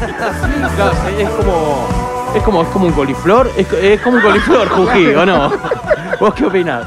[0.76, 1.88] Claro, es como.
[2.34, 3.50] Es como, es como un coliflor.
[3.56, 5.52] Es, es como un coliflor, Jují, ¿o no?
[6.20, 6.86] ¿Vos qué opinás?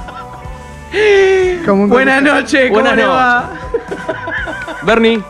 [1.65, 3.49] Como un Buenas noches, ¿cómo Buenas le va?
[4.83, 5.21] Bernie,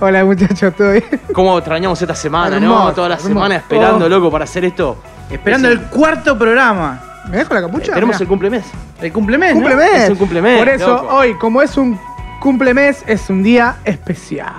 [0.00, 1.04] Hola muchachos, ¿todo bien?
[1.32, 2.92] ¿cómo extrañamos esta semana, no?
[2.92, 4.08] Toda la semana esperando, Oh.
[4.08, 4.98] loco, para hacer esto.
[5.30, 7.00] Esperando el cuarto programa.
[7.30, 7.92] ¿Me dejo la capucha?
[7.94, 8.22] Tenemos Mirá.
[8.22, 8.64] el cumplemes.
[9.00, 9.60] El cumplemes, ¿no?
[9.60, 10.02] Cumple mes.
[10.04, 11.14] Es un cumplemes, Por eso, loco.
[11.14, 11.98] hoy, como es un
[12.40, 14.52] cumplemes, es un día especial.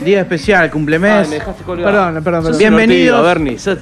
[0.00, 1.28] Día especial, Ay, cumplemes.
[1.28, 1.90] me dejaste colgado.
[1.90, 2.58] Perdón, perdón, perdón.
[2.58, 3.22] Bienvenidos.
[3.22, 3.58] Bernie.
[3.58, 3.78] Sos-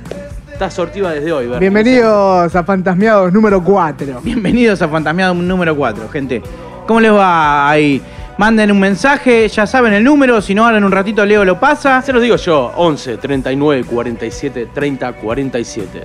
[0.53, 1.61] Estás sortiva desde hoy, Bernie.
[1.61, 4.21] Bienvenidos a Fantasmeados número 4.
[4.23, 6.43] Bienvenidos a Fantasmeado número 4, gente.
[6.87, 8.01] ¿Cómo les va ahí?
[8.39, 11.61] Manden un mensaje, ya saben el número, si no ahora en un ratito Leo lo
[11.61, 12.01] pasa.
[12.01, 16.03] Se los digo yo, 11 39 47 30 47.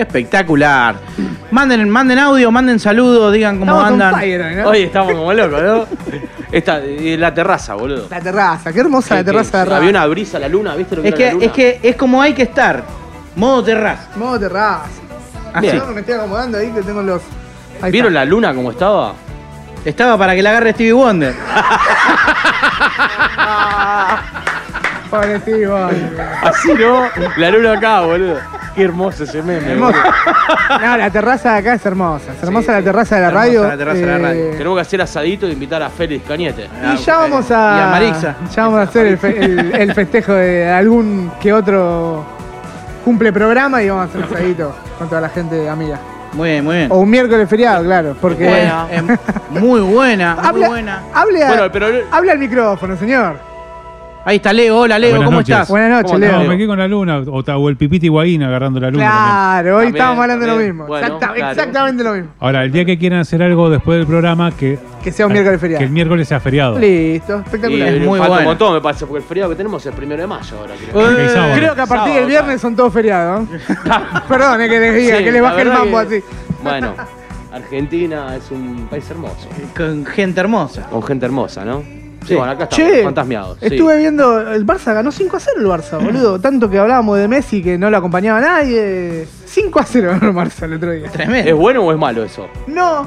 [0.00, 0.96] Espectacular.
[1.50, 4.14] Manden, manden audio, manden saludos, digan cómo Estamos andan.
[4.14, 4.68] fire hoy, ¿no?
[4.68, 5.86] Hoy estamos como locos, ¿no?
[6.52, 8.06] Esta, y la terraza, boludo.
[8.10, 9.76] La terraza, qué hermosa la terraza de que radio.
[9.76, 11.46] Había una brisa, la luna, ¿viste lo que Es era la que, luna?
[11.46, 12.82] es que es como hay que estar.
[13.36, 14.08] Modo terraza.
[14.16, 14.84] Modo terraza.
[15.52, 15.66] Así.
[15.66, 15.76] Bien.
[15.78, 17.22] Yo me estoy acomodando ahí que tengo los.
[17.82, 18.20] Ahí ¿Vieron está.
[18.20, 19.14] la luna como estaba?
[19.84, 21.34] Estaba para que la agarre Stevie Wonder.
[25.10, 26.26] Wonder.
[26.42, 27.04] Así, ¿no?
[27.36, 28.36] La luna acá, boludo.
[28.74, 29.98] Qué hermoso ese meme, Hermoso.
[30.80, 32.32] No, la terraza de acá es hermosa.
[32.36, 33.62] Es hermosa Sí, la terraza de la Hermosa radio.
[33.68, 34.44] la terraza de la radio.
[34.44, 36.68] Eh, Tenemos que hacer asadito e invitar a Félix Cañete.
[36.94, 37.76] Y ya vamos a.
[37.76, 38.34] Y a Marixa.
[38.54, 42.24] Ya vamos a hacer el, fe- el- el festejo de algún que otro
[43.04, 45.98] cumple programa y vamos a hacer un asadito con toda la gente amiga.
[46.34, 46.88] Muy bien, muy bien.
[46.92, 48.16] O un miércoles feriado, claro.
[48.20, 48.46] Porque.
[48.46, 49.02] Buena, eh,
[49.50, 51.02] muy buena, muy Habla, buena.
[51.14, 53.47] hable, a- Bueno, pero- habla al micrófono, señor.
[54.24, 55.54] Ahí está Leo, hola Leo, Buenas ¿cómo noches.
[55.54, 55.68] estás?
[55.70, 56.32] Buenas noches, ¿Cómo Leo.
[56.32, 56.48] No, Leo.
[56.50, 59.04] me quedé con la luna, o, ta- o el pipiti Higuaín agarrando la luna.
[59.04, 59.22] también.
[59.22, 60.70] Claro, hoy También, estábamos hablando de lo también.
[60.72, 60.86] mismo.
[60.86, 61.50] Bueno, Exacta- claro.
[61.50, 62.28] Exactamente lo mismo.
[62.40, 65.58] Ahora, el día que quieran hacer algo después del programa, que, Que sea un miércoles
[65.58, 65.78] feriado.
[65.78, 66.78] que el miércoles sea feriado.
[66.78, 67.88] Listo, Y espectacular.
[67.88, 68.40] Es muy falta bueno.
[68.42, 70.74] un montón, me parece, porque el feriado que tenemos es el primero de mayo ahora,
[70.74, 71.10] creo.
[71.10, 71.54] Eh, Ok, sábado.
[71.54, 73.48] Creo que a partir Sábado, del viernes son todos feriados.
[74.28, 76.24] Perdón, es que les diga, Sí, que les la baje el verdad mambo que- así.
[76.62, 76.92] Bueno,
[77.52, 79.48] Argentina es un país hermoso.
[79.74, 80.82] Con gente hermosa.
[80.90, 81.82] Con gente hermosa, ¿no?
[82.22, 82.34] Sí, Sí.
[82.34, 83.58] bueno, acá estamos, Che, fantasmeados.
[83.60, 83.66] sí.
[83.66, 86.40] estuve viendo, el Barça ganó 5 a 0 el Barça, boludo.
[86.40, 89.26] Tanto que hablábamos de Messi que no lo acompañaba nadie.
[89.46, 91.08] 5 a 0 ganó el Barça el otro día.
[91.10, 91.48] Tremendo.
[91.50, 92.46] ¿Es bueno o es malo eso?
[92.66, 93.06] No,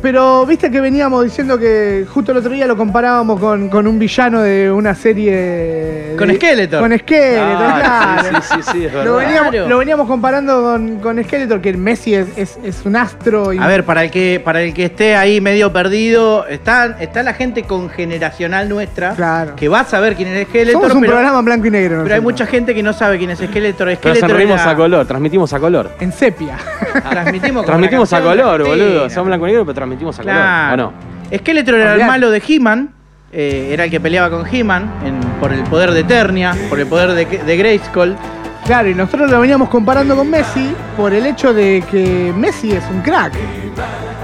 [0.00, 3.98] pero viste que veníamos diciendo que justo el otro día lo comparábamos con, con un
[3.98, 5.32] villano de una serie.
[5.34, 6.80] de- Con Skeletor.
[6.80, 8.40] Con Skeletor, Ah, claro.
[8.42, 9.04] sí, sí, sí, sí, es verdad.
[9.06, 9.68] Lo veníamos, Claro.
[9.68, 13.52] lo veníamos comparando con, con Skeletor, que Messi es, es, es un astro.
[13.52, 17.22] y- A ver, para el que para el que esté ahí medio perdido, está, está
[17.22, 19.56] la gente congeneracional nuestra Claro.
[19.56, 22.00] que va a saber quién es Skeletor, Somos un pero, programa en blanco y negro.
[22.02, 23.86] pero hay mucha gente que no sabe quién es Skeletor.
[23.88, 25.90] Pero Skeletor transmitimos era- a color, transmitimos a color.
[26.00, 26.56] En sepia.
[27.10, 29.10] Transmitimos, como Transmitimos la a color, boludo.
[29.10, 29.87] Somos blanco y negro, pero transmitimos
[30.18, 30.76] a Claro.
[30.76, 30.94] color.
[30.94, 31.38] ¿O no?
[31.38, 32.90] Skeletor era el malo de He-Man.
[33.32, 34.90] eh, era el que peleaba con He-Man
[35.40, 38.16] por el poder de Eternia, por el poder de, de Grayskull.
[38.64, 42.84] Claro, y nosotros lo veníamos comparando con Messi por el hecho de que Messi es
[42.90, 43.32] un crack.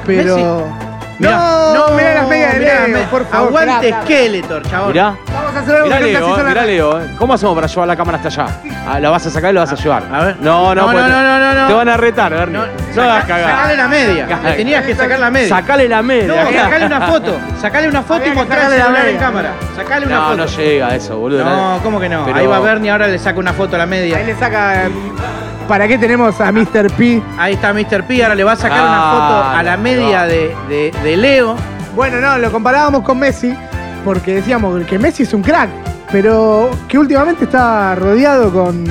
[0.06, 0.66] Pero.
[1.18, 3.48] Mirá, no, no, mirá las medias de Leo, por favor.
[3.48, 4.88] Aguante Skeletor, chabón.
[4.92, 5.14] Mirá.
[5.32, 7.00] Vamos a hacer algo Mirá que nunca se Leo, hizo en la- mirá Leo.
[7.02, 7.10] eh.
[7.18, 8.46] ¿Cómo hacemos para llevar la cámara hasta allá?
[8.86, 10.02] Ah, la vas a sacar y la vas a llevar.
[10.12, 10.36] a ver.
[10.40, 11.66] No, no, No, no, te- no, no, no.
[11.68, 12.58] Te van a retar, Bernie.
[12.58, 13.50] No, No, saca- hagas cagar.
[13.50, 14.26] Sacale la media.
[14.44, 15.48] Le tenías que sacar la media.
[15.48, 16.26] Sacale la media.
[16.44, 17.38] No, sacale una foto.
[17.62, 19.26] Sacale una foto Había y que mostrarle sacarle la celular en media.
[19.26, 19.50] cámara.
[19.74, 20.36] Sacale una No, foto.
[20.36, 21.44] no llega a eso, boludo.
[21.46, 22.26] No, ¿cómo que no?
[22.26, 24.18] Pero- Ahí va Bernie, ahora le saca una foto a la media.
[24.18, 24.82] Ahí le saca.
[25.68, 26.90] ¿Para qué tenemos a Mr.
[26.96, 27.22] P?
[27.38, 28.04] Ahí está Mr.
[28.04, 30.28] P, ahora le va a sacar una Ah, foto a la media no.
[30.28, 31.56] de, de- de Leo.
[31.96, 33.54] Bueno, no, lo comparábamos con Messi
[34.04, 35.70] porque decíamos que Messi es un crack,
[36.12, 38.84] pero que últimamente está rodeado con.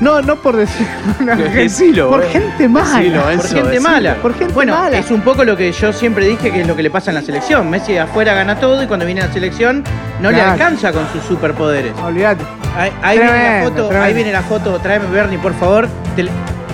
[0.00, 0.86] No, no por decir.
[1.20, 2.28] una gente- Decilo, por eh.
[2.30, 2.98] gente mala.
[2.98, 3.80] Decilo, Por gente decilo.
[3.82, 4.14] mala.
[4.16, 4.98] Por gente bueno, mala.
[4.98, 7.14] es un poco lo que yo siempre dije que es lo que le pasa en
[7.14, 7.70] la selección.
[7.70, 9.84] Messi de afuera gana todo y cuando viene a la selección
[10.20, 11.92] no le alcanza con sus superpoderes.
[12.04, 12.44] Olvídate.
[12.76, 14.02] Ahí, ahí viene la foto, tremendo.
[14.04, 14.78] ahí viene la foto.
[14.80, 15.88] Tráeme Bernie, por favor.
[16.16, 16.30] Tele-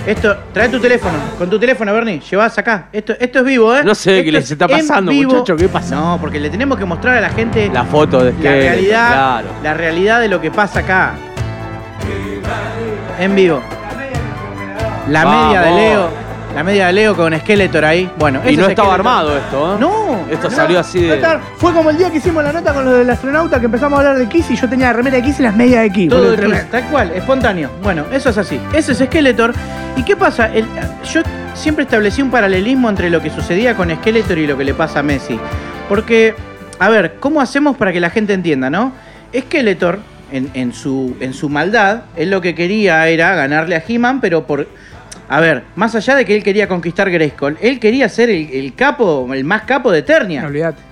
[0.06, 1.12] esto, trae tu teléfono.
[1.38, 2.20] Con tu teléfono, Bernie.
[2.20, 2.88] Llevás acá.
[2.90, 3.82] Esto, esto es vivo, ¿eh?
[3.84, 5.32] No sé Esto qué les es está pasando, vivo.
[5.34, 5.94] muchacho, ¿qué pasa?
[5.94, 9.48] No, porque le tenemos que mostrar a la gente La foto de la realidad, Claro.
[9.62, 11.12] la realidad de lo que pasa acá.
[13.20, 13.60] En vivo.
[15.08, 15.46] La Vamos.
[15.46, 16.08] media de Leo.
[16.54, 18.10] La media de Leo con Skeletor ahí.
[18.18, 18.94] Bueno, Y ese no es estaba Skeletor.
[18.94, 19.76] armado esto, ¿eh?
[19.78, 20.00] No.
[20.30, 21.22] Esto No, salió así de.
[21.56, 24.00] Fue como el día que hicimos la nota con lo del astronauta que empezamos a
[24.00, 26.08] hablar de Kiss y yo tenía la remera de Kiss y las medias de Kiss.
[26.08, 26.62] Todo boludo, de tremendo.
[26.64, 27.70] Kiss, tal cual, espontáneo.
[27.82, 28.60] Bueno, eso es así.
[28.72, 29.52] Ese es Skeletor.
[29.96, 30.46] ¿Y qué pasa?
[30.52, 30.66] El-
[31.12, 31.22] yo
[31.54, 35.00] siempre establecí un paralelismo entre lo que sucedía con Skeletor y lo que le pasa
[35.00, 35.38] a Messi.
[35.88, 36.34] Porque,
[36.78, 38.92] a ver, ¿cómo hacemos para que la gente entienda, no?
[39.36, 39.98] Skeletor,
[40.32, 44.46] en, en su, en su maldad, él lo que quería era ganarle a He-Man, pero
[44.46, 44.68] por.
[45.28, 48.74] A ver, más allá de que él quería conquistar Grayskull, él quería ser el, el
[48.74, 50.44] capo, el más capo de Eternia.
[50.46, 50.82] Olvídate.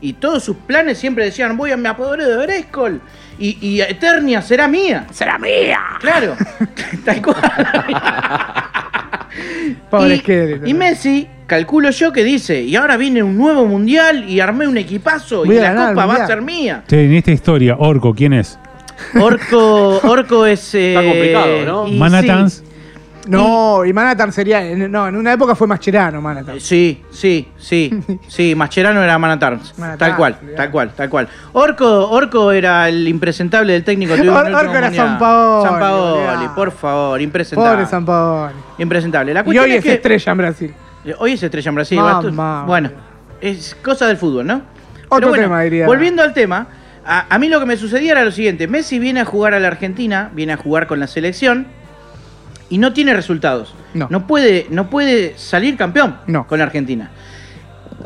[0.00, 3.00] Y todos sus planes siempre decían, voy a me apoderé de Grayskull.
[3.38, 5.06] Y, y Eternia será mía.
[5.12, 5.78] ¡Será mía!
[6.00, 6.34] Claro.
[7.04, 7.36] Tal cual.
[9.90, 10.68] Pobre y, Skeletor.
[10.68, 14.78] y Messi, calculo yo que dice, y ahora viene un nuevo mundial y armé un
[14.78, 16.82] equipazo Voy y la ganar copa va a ser mía.
[16.86, 18.58] Che, en esta historia, Orco, ¿quién es?
[19.20, 20.74] Orco, Orco es.
[20.74, 21.86] Está complicado, ¿no?
[21.88, 22.52] y Manatans.
[22.54, 22.62] sí.
[23.28, 24.60] No, y Manhattan sería.
[24.76, 26.60] No, en una época fue Mascherano, Manhattan.
[26.60, 27.90] Sí, sí, sí,
[28.28, 29.76] sí, Mascherano era Manatarns.
[29.76, 31.28] Manatans, Tal cual, tal cual, tal cual.
[31.52, 34.12] Orco, Orco era el impresentable del técnico.
[34.12, 34.20] Or-
[34.54, 35.68] Orco era Sampaoli,
[36.20, 36.48] olvidate.
[36.54, 37.84] por favor, impresentable.
[37.84, 38.06] Pobre San.
[38.78, 39.34] Impresentable.
[39.34, 40.74] La Y cuestión hoy es es que estrella en Brasil.
[41.18, 41.98] hoy es estrella en Brasil.
[41.98, 42.64] Mamá.
[42.64, 42.90] bueno,
[43.40, 44.62] es cosa del fútbol, ¿no?
[45.08, 45.86] Otro tema, diría.
[45.86, 46.68] Volviendo al tema,
[47.06, 49.60] a, a mí lo que me sucedía era lo siguiente: Messi viene a jugar a
[49.60, 51.66] la Argentina, viene a jugar con la selección
[52.68, 53.74] y no tiene resultados.
[53.94, 54.26] No.
[54.26, 56.46] puede, no puede salir campeón No.
[56.46, 57.10] con la Argentina.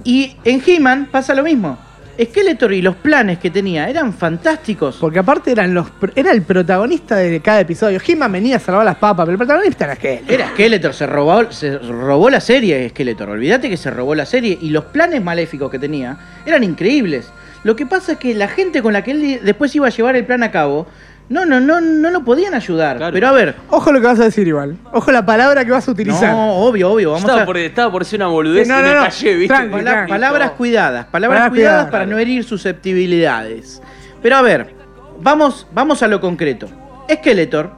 [0.05, 1.79] Y en He-Man pasa lo mismo.
[2.23, 4.97] Skeletor y los planes que tenía eran fantásticos.
[5.01, 7.99] Porque aparte eran los, era el protagonista de cada episodio.
[8.07, 10.21] He-Man venía a salvar las papas, pero el protagonista era aquel.
[10.29, 13.31] Era Skeletor, se robó, se robó la serie Skeletor.
[13.31, 17.33] Olvídate que se robó la serie y los planes maléficos que tenía eran increíbles.
[17.65, 20.17] Lo que pasa es que la gente con la que él después iba a llevar
[20.17, 20.87] el plan a cabo,
[21.29, 22.97] no, no, no, no lo podían ayudar.
[22.97, 23.13] Claro.
[23.13, 24.77] Pero a ver, Ojo lo que vas a decir igual.
[24.93, 26.33] Ojo la palabra que vas a utilizar.
[26.33, 28.83] no, obvio, obvio, vamos estaba, a por, estaba por decir una boludez Sí, no, y
[28.83, 29.03] me no, no.
[29.05, 29.55] callé, ¿viste?
[29.55, 30.11] Tranqui, Pala- tranqui.
[30.11, 31.91] palabras cuidadas, palabras Palabras cuidadas cuidadas.
[31.93, 33.81] para no herir susceptibilidades.
[34.23, 34.75] Pero a ver,
[35.21, 36.69] vamos, vamos a lo concreto.
[37.13, 37.71] Skeletor,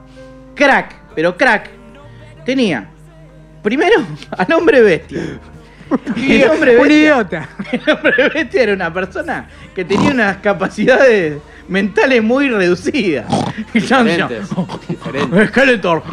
[0.55, 1.69] crack, pero crack,
[2.45, 2.87] tenía
[3.61, 3.95] primero
[4.31, 5.21] al hombre bestia.
[6.15, 7.49] Y el hombre Un bestia, idiota.
[7.71, 11.37] el hombre bestia era una persona que tenía unas capacidades
[11.67, 13.25] mentales muy reducidas.
[13.73, 14.49] Yo decía, Diferentes.
[14.87, 15.49] Diferentes.
[15.49, 16.03] Skeletor.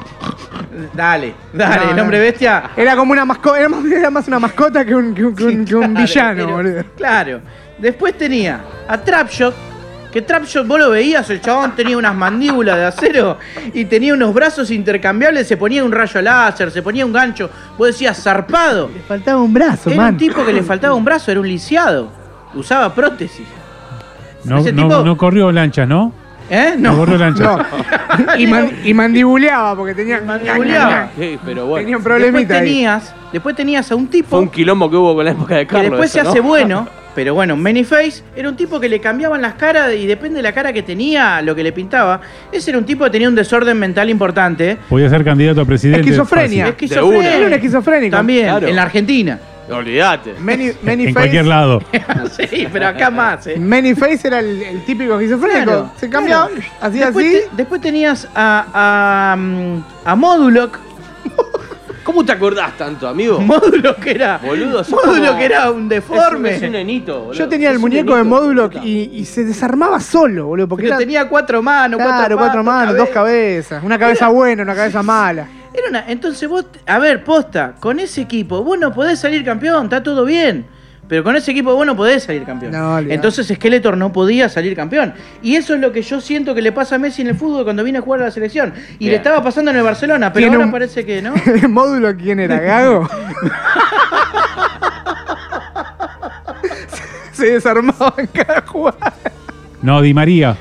[0.95, 2.03] Dale, dale, No, el no.
[2.03, 5.25] hombre bestia Era como una mascota, era más, era más una mascota que un, que
[5.25, 6.85] un- que un- que un Claro, villano, pero- boludo.
[6.97, 7.41] Claro.
[7.79, 9.55] Después tenía a Trapshot,
[10.13, 13.39] que Trapshot vos lo veías, el chabón tenía unas mandíbulas de acero
[13.73, 17.49] y tenía unos brazos intercambiables, se ponía un rayo láser, se ponía un gancho,
[17.79, 18.91] vos decías zarpado.
[18.93, 20.15] Le faltaba un brazo, Era man.
[20.15, 22.11] un tipo que le faltaba un brazo, era un lisiado.
[22.55, 23.47] Usaba prótesis.
[24.45, 26.13] No, Ese no, tipo- no corrió lancha, ¿no?
[26.49, 26.75] ¿Eh?
[26.77, 26.99] No, No.
[26.99, 27.45] corrió lancha.
[27.45, 27.67] No.
[28.39, 30.21] Y, man- y mandibuleaba porque tenía.
[30.21, 31.11] Mandibuleaba.
[31.17, 31.85] Sí, pero bueno.
[31.85, 32.65] Tenía un Después problemita ahí.
[32.65, 35.61] tenías, después tenías a un tipo Fue un quilombo que hubo con la época de
[35.67, 35.91] que Carlos.
[35.93, 36.31] después se eso, ¿no?
[36.31, 40.37] hace bueno, pero bueno, Manyface era un tipo que le cambiaban las caras y depende
[40.37, 42.21] de la cara que tenía, lo que le pintaba.
[42.53, 44.77] Ese era un tipo que tenía un desorden mental importante.
[44.89, 46.01] Podía ser candidato a presidente.
[46.01, 46.67] Esquizofrenia.
[46.67, 46.85] fácil.
[46.87, 47.23] Esquizofrénico.
[47.37, 48.17] Era un esquizofrénico.
[48.17, 48.69] También, Claro.
[48.69, 49.39] en la Argentina.
[49.71, 50.35] Olvídate.
[50.41, 51.81] Many, many En face, cualquier lado.
[52.51, 53.57] sí, pero acá más, ¿eh?
[53.57, 55.65] Many face era el, el típico esquizofrénico.
[55.65, 56.63] Claro, Se cambiaba, claro.
[56.81, 57.35] hacía Después, así.
[57.51, 60.79] te- después tenías a, a, mm, a Moduloc.
[62.11, 63.39] ¿Cómo te acordás tanto, amigo?
[63.41, 64.39] Moduloc era.
[64.39, 66.57] Boludo, Moduloc como- era un deforme.
[66.57, 67.33] Es un, es un boludo.
[67.33, 70.67] Yo tenía el muñeco de módulo y, y se desarmaba solo, boludo.
[70.67, 73.85] Porque Pero era, tenía cuatro manos, claro, cuatro, manos, dos cabezas.
[73.85, 75.47] Una cabeza buena, una cabeza mala.
[75.73, 79.85] Era una, entonces vos, a ver, posta, con ese equipo, vos no podés salir campeón,
[79.85, 80.67] está todo bien.
[81.09, 82.71] Pero con ese equipo vos no podés salir campeón.
[82.73, 85.13] No, entonces Skeletor no podía salir campeón.
[85.43, 87.65] Y eso es lo que yo siento que le pasa a Messi en el fútbol
[87.65, 88.73] cuando viene a jugar a la selección.
[88.95, 89.11] Y Bien.
[89.13, 91.35] le estaba pasando en el Barcelona, pero ahora un- parece que no.
[91.47, 92.61] ¿El módulo quién era?
[92.61, 93.09] ¿Gago?
[97.33, 99.13] se desarmaba en cada jugada.
[99.83, 100.57] No, Di María.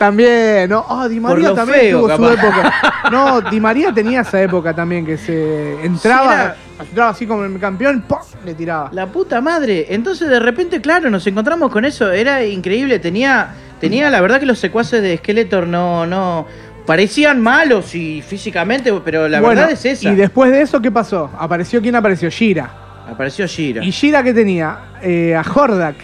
[0.00, 0.82] También, ¿no?
[0.88, 2.72] Oh, Di María también feo, tuvo su época.
[3.12, 6.56] No, Di María tenía esa época también que se entraba, Sí, era-
[6.88, 8.16] entraba así como el campeón, ¡pum!
[8.46, 8.88] le tiraba.
[8.94, 9.88] La puta madre.
[9.90, 12.10] Entonces de repente, claro, nos encontramos con eso.
[12.10, 12.98] Era increíble.
[12.98, 16.46] Tenía, tenía la verdad que los secuaces de Skeletor no, no.
[16.86, 20.08] Parecían malos y físicamente, pero la Bueno, verdad es esa.
[20.10, 21.30] Y después de eso, ¿qué pasó?
[21.38, 22.30] Apareció, ¿quién apareció?
[22.30, 22.70] Gira.
[23.06, 23.84] Apareció Shira.
[23.84, 24.78] ¿Y Gira qué tenía?
[25.02, 25.96] Eh, a Hordak.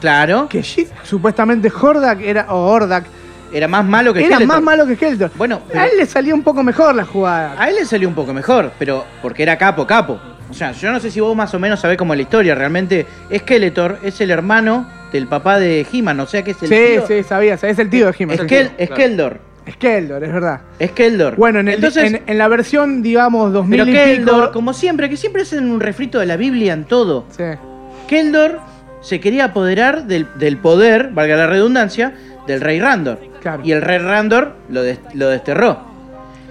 [0.00, 0.48] Claro.
[0.48, 3.04] Que Shi- supuestamente Hordak era, o Hordak,
[3.54, 4.46] Era más malo que era Skeletor.
[4.54, 5.30] más malo que Skeletor.
[5.36, 7.54] Bueno, a él le salía un poco mejor la jugada.
[7.58, 10.18] A él le salió un poco mejor, pero porque era capo, capo.
[10.50, 12.54] O sea, yo no sé si vos más o menos sabés cómo es la historia.
[12.54, 16.74] Realmente, Skeletor es el hermano del papá de He-Man, o sea que es el Sí,
[16.94, 17.06] tío.
[17.06, 18.36] sí, sabía, es el tío de He-Man.
[18.38, 19.40] Skeldor.
[19.70, 20.60] Skeldor, es verdad.
[20.84, 21.36] Skeldor.
[21.36, 24.52] Bueno, en, el- Entonces, en, en la versión, digamos, 2000 pero y Keldor, pico...
[24.52, 27.24] como siempre, que siempre hacen un refrito de la Biblia en todo.
[27.30, 27.44] Sí.
[28.08, 28.60] Keldor
[29.00, 32.12] se quería apoderar del, del poder, valga la redundancia,
[32.46, 33.18] del rey Randor.
[33.40, 33.62] Claro.
[33.64, 35.78] Y el rey Randor lo, des- lo desterró.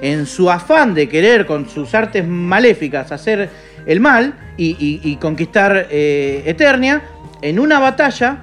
[0.01, 3.49] En su afán de querer con sus artes maléficas hacer
[3.85, 7.01] el mal y, y- y conquistar eh, Eternia,
[7.41, 8.37] en una batalla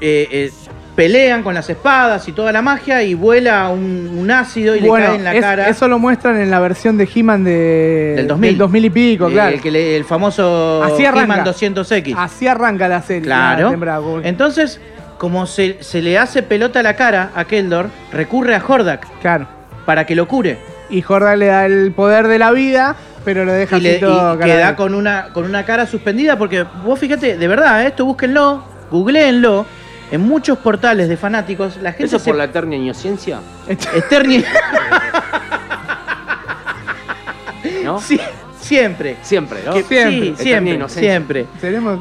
[0.00, 0.50] eh, eh,
[0.94, 4.88] pelean con las espadas y toda la magia y vuela un, un ácido y le
[4.88, 5.68] cae en la es- cara.
[5.68, 8.84] eso lo muestran en la versión de He-Man de, Del 2000.
[8.86, 9.54] y pico, claro.
[9.54, 10.82] el, que le- el famoso.
[10.98, 12.14] He-Man 200X.
[12.16, 13.28] Así arranca la serie.
[13.28, 14.20] la Claro.
[14.24, 14.80] Entonces,
[15.18, 19.46] como se, se le hace pelota a la cara a Keldor, recurre a Hordak Claro.
[19.84, 20.58] para que lo cure.
[20.90, 22.94] Y Jordan le da el poder de la vida,
[23.24, 26.36] pero lo deja Y, le- así todo y queda con una, con una cara suspendida
[26.38, 27.88] porque vos fíjate, de verdad, ¿eh?
[27.88, 29.66] esto búsquenlo, googleenlo.
[30.12, 33.40] En muchos portales de fanáticos, la gente ¿Eso es se por la eterna inocencia?
[33.68, 34.44] Eterni-
[37.84, 38.00] ¿No?
[38.00, 38.20] Sí,
[38.66, 39.16] siempre.
[39.22, 39.72] Siempre, ¿no?
[39.74, 40.34] Que- Siempre.
[40.36, 41.46] Sí, siempre.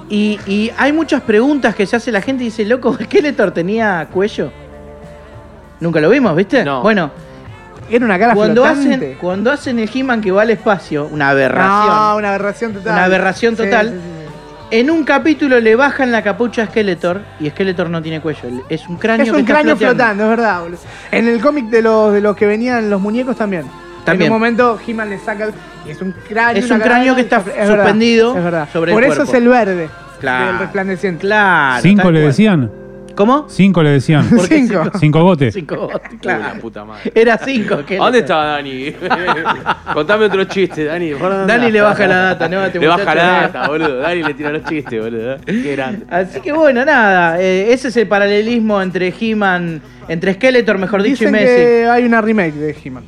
[0.09, 4.07] Y, y hay muchas preguntas que se hace la gente y dice, loco, ¿Skeletor tenía
[4.11, 4.51] cuello?
[5.79, 6.63] Nunca lo vimos, ¿viste?
[6.63, 6.81] No.
[6.81, 7.11] Bueno,
[7.89, 8.95] Era una cara cuando flotante.
[8.95, 11.87] hacen, cuando hacen el He-Man que va al espacio, una aberración.
[11.95, 12.93] No, una aberración total.
[12.93, 13.87] Una aberración total.
[13.89, 14.11] sí, sí, sí.
[14.71, 18.41] En un capítulo le bajan la capucha a Skeletor y Skeletor no tiene cuello.
[18.67, 20.79] Es un cráneo Es un cráneo flotando, es verdad, boludo.
[21.11, 23.65] En el cómic de los, de los que venían los muñecos también.
[24.05, 24.27] También.
[24.27, 25.49] En un momento He-Man le saca.
[25.85, 26.63] Y es un cráneo.
[26.63, 28.69] Es un cráneo que está es verdad, suspendido es verdad.
[28.71, 29.31] sobre el Por eso cuerpo.
[29.31, 29.89] es el verde.
[30.19, 30.45] Claro.
[30.47, 31.21] Del resplandeciente.
[31.21, 31.81] Claro.
[31.81, 32.71] Cinco le decían.
[33.15, 33.45] ¿Cómo?
[33.47, 34.27] Cinco le decían.
[34.29, 34.83] ¿Por qué Cinco.
[34.99, 35.53] Cinco botes.
[35.53, 36.43] Cinco votos, Uy, claro.
[36.43, 37.11] la puta madre.
[37.15, 37.75] Era cinco.
[37.81, 38.01] Skeletor.
[38.01, 38.91] ¿A dónde está Dani?
[39.93, 41.13] Contame otro chiste, Dani.
[41.13, 42.59] ¿por dónde Dani le baja la data, ¿no?
[42.59, 43.97] A este Le baja la data, boludo.
[43.99, 45.37] Dani le tira los chistes, boludo.
[45.45, 46.05] Qué grande.
[46.09, 47.39] Así que bueno, nada.
[47.41, 51.45] eh, ese es el paralelismo entre He-Man, entre Skeletor, mejor dicho, y Dicen Messi.
[51.55, 53.03] que hay una remake de He-Man.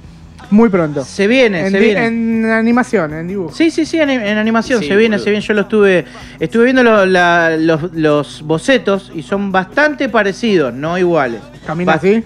[0.50, 1.04] Muy pronto.
[1.04, 2.06] Se viene, en, se viene.
[2.06, 3.54] en animación, en dibujo.
[3.54, 5.24] Sí, sí, sí, en, en animación, Sí, se viene, boludo.
[5.26, 5.46] se viene.
[5.46, 6.06] Yo lo estuve,
[6.40, 11.42] estuve viendo lo- la- los, los bocetos y son bastante parecidos, no iguales.
[11.66, 12.24] ¿Camina así?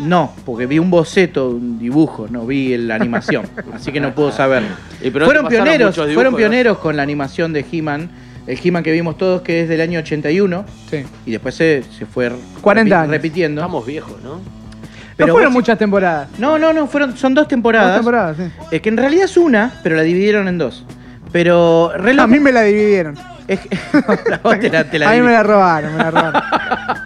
[0.00, 3.44] No, porque vi un boceto, un dibujo, no vi la animación,
[3.74, 4.62] así que no puedo saber.
[5.02, 6.36] Y pero no fueron pioneros, dibujos, fueron ¿no?
[6.38, 8.08] pioneros con la animación de He-Man,
[8.46, 11.02] el He-Man que vimos todos que es del año 81 Sí.
[11.26, 13.10] y después se, se fue 40 repi- años.
[13.12, 13.60] repitiendo.
[13.60, 14.40] Estamos viejos, ¿no?
[15.20, 16.28] Pero no fueron vos- muchas temporadas.
[16.38, 17.94] No, no, no, fueron, son dos Dos temporadas.
[17.96, 18.44] temporadas, sí.
[18.70, 20.84] Es que en realidad es una, pero la dividieron en dos.
[21.32, 23.14] Pero re A mí me la dividieron.
[23.46, 23.68] es que-
[24.42, 26.42] vos te la, te la a mí me la robaron, me la robaron.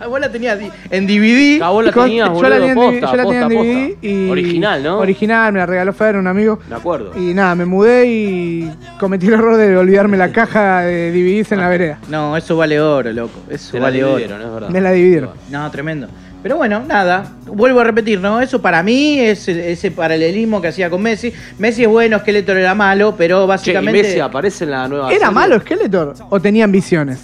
[0.09, 0.59] Vos la tenías
[0.91, 1.61] en DVD.
[1.63, 3.65] Ah, vos la Con- tenías, yo la tenía en posta, yo la tenía en posta,
[3.65, 4.07] DVD posta.
[4.07, 4.99] y Original, ¿no?
[4.99, 6.59] Original, me la regaló Fer, un amigo.
[6.69, 7.13] Me acuerdo.
[7.19, 11.59] Y nada, me mudé y cometí el error de olvidarme la caja de DVDs en
[11.61, 11.99] la vereda.
[12.09, 13.41] No, eso vale oro, loco.
[13.51, 14.17] Eso la vale oro.
[14.19, 14.69] dividieron, es verdad.
[14.69, 15.31] Me la dividieron.
[15.51, 16.07] No, tremendo.
[16.45, 18.39] Pero bueno, nada, vuelvo a repetir, ¿no?
[18.39, 21.33] Eso para mí es ese paralelismo que hacía con Messi.
[21.59, 24.03] Messi es bueno, Skeletor era malo, pero Che, y básicamente.
[24.03, 25.35] Messi aparece en la nueva ¿Era serie?
[25.35, 27.19] malo Skeletor o tenía ambiciones?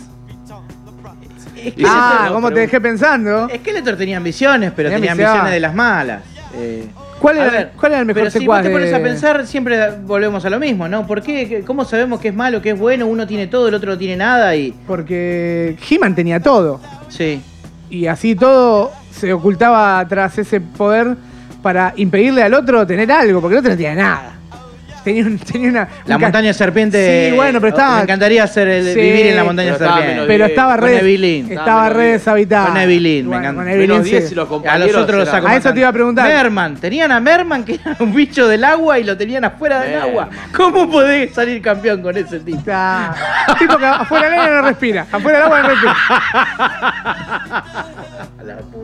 [1.86, 3.46] Ah, no, ¿cómo te dejé pensando?
[3.54, 5.52] Skeletor tenía ambiciones, pero Tenía tenía ambiciones.
[5.52, 6.22] de las malas.
[6.56, 6.86] Eh,
[7.20, 9.78] ¿Cuál era- ver, cuál era el mejor Pero si vos te pones a pensar, siempre
[10.02, 11.06] volvemos a lo mismo, ¿no?
[11.06, 11.46] ¿Por qué?
[11.46, 13.06] ¿Qué- ¿Cómo sabemos que es malo, que es bueno?
[13.06, 14.72] Uno tiene todo, el otro no tiene nada y.
[14.86, 16.80] Porque He-Man tenía todo.
[17.10, 17.42] Sí.
[17.90, 21.16] Y así todo se ocultaba tras ese poder
[21.62, 24.32] para impedirle al otro tener algo, porque el otro no tenía nada.
[25.02, 25.88] Tenía, un- tenía una.
[26.04, 27.30] La un montaña serpiente.
[27.30, 30.24] Sí, bueno, pero estaba- Me encantaría hacer el- Sí, vivir en la montaña pero serpiente.
[30.26, 31.52] Pero estaba Con re, Evelyn.
[31.52, 32.66] estaba re deshabitada.
[32.66, 33.62] Con Evelyn, me encanta.
[33.62, 34.32] con Evelyn 10 sí.
[34.32, 36.28] y los A los otros los saco A eso te iba a preguntar.
[36.28, 36.76] Merman.
[36.76, 40.08] Tenían a Merman que era un bicho del agua y lo tenían afuera del Merman.
[40.10, 40.28] agua.
[40.54, 42.58] ¿Cómo podés salir campeón con ese tipo?
[42.58, 43.14] Está-
[43.58, 45.96] tipo que afuera del aire no respira, afuera del agua no respira.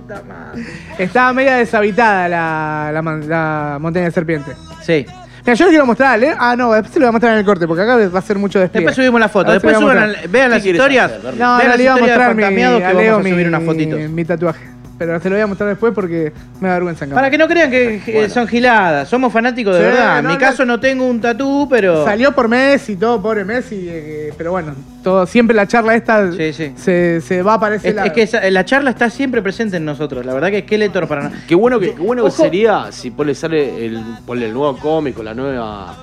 [0.09, 0.63] La puta madre.
[0.99, 4.53] Estaba media deshabitada la, la, man- la montaña de serpiente.
[4.83, 5.05] Sí.
[5.43, 6.35] Mira, yo les quiero mostrar, ¿eh?
[6.39, 8.23] Ah, no, después se lo voy a mostrar en el corte, porque acá va a
[8.23, 8.87] ser mucho despliegue.
[8.87, 9.49] Después subimos la foto.
[9.49, 11.13] Ahora se Después lo voy a suban, al- vean ¿Qué las historias.
[11.23, 13.05] No, vean no las le iba a historias de mostrar mi, Fantasmiados que a vamos
[13.07, 14.01] a subir mi- unas fotitos.
[14.11, 14.67] mi tatuaje.
[14.99, 17.47] Pero se lo voy a mostrar después porque me da vergüenza en Para que no
[17.47, 18.29] crean que Bueno.
[18.33, 19.09] son giladas.
[19.09, 20.21] Somos fanáticos de Sí, verdad.
[20.21, 20.39] En mi no.
[20.39, 22.05] caso no tengo un tatú, pero.
[22.05, 26.53] Salió por Messi, todo pobre Messi, eh, pero bueno, todo, siempre la charla esta Sí,
[26.55, 26.73] sí.
[26.77, 28.07] Se, se va para ese Es, lado.
[28.07, 30.25] es que esa- la charla está siempre presente en nosotros.
[30.25, 31.31] La verdad que Skeletor para.
[31.47, 32.43] Qué bueno que, qué bueno que Ojo.
[32.45, 35.95] sería si ponle sale el, ponle el nuevo cómico, la nueva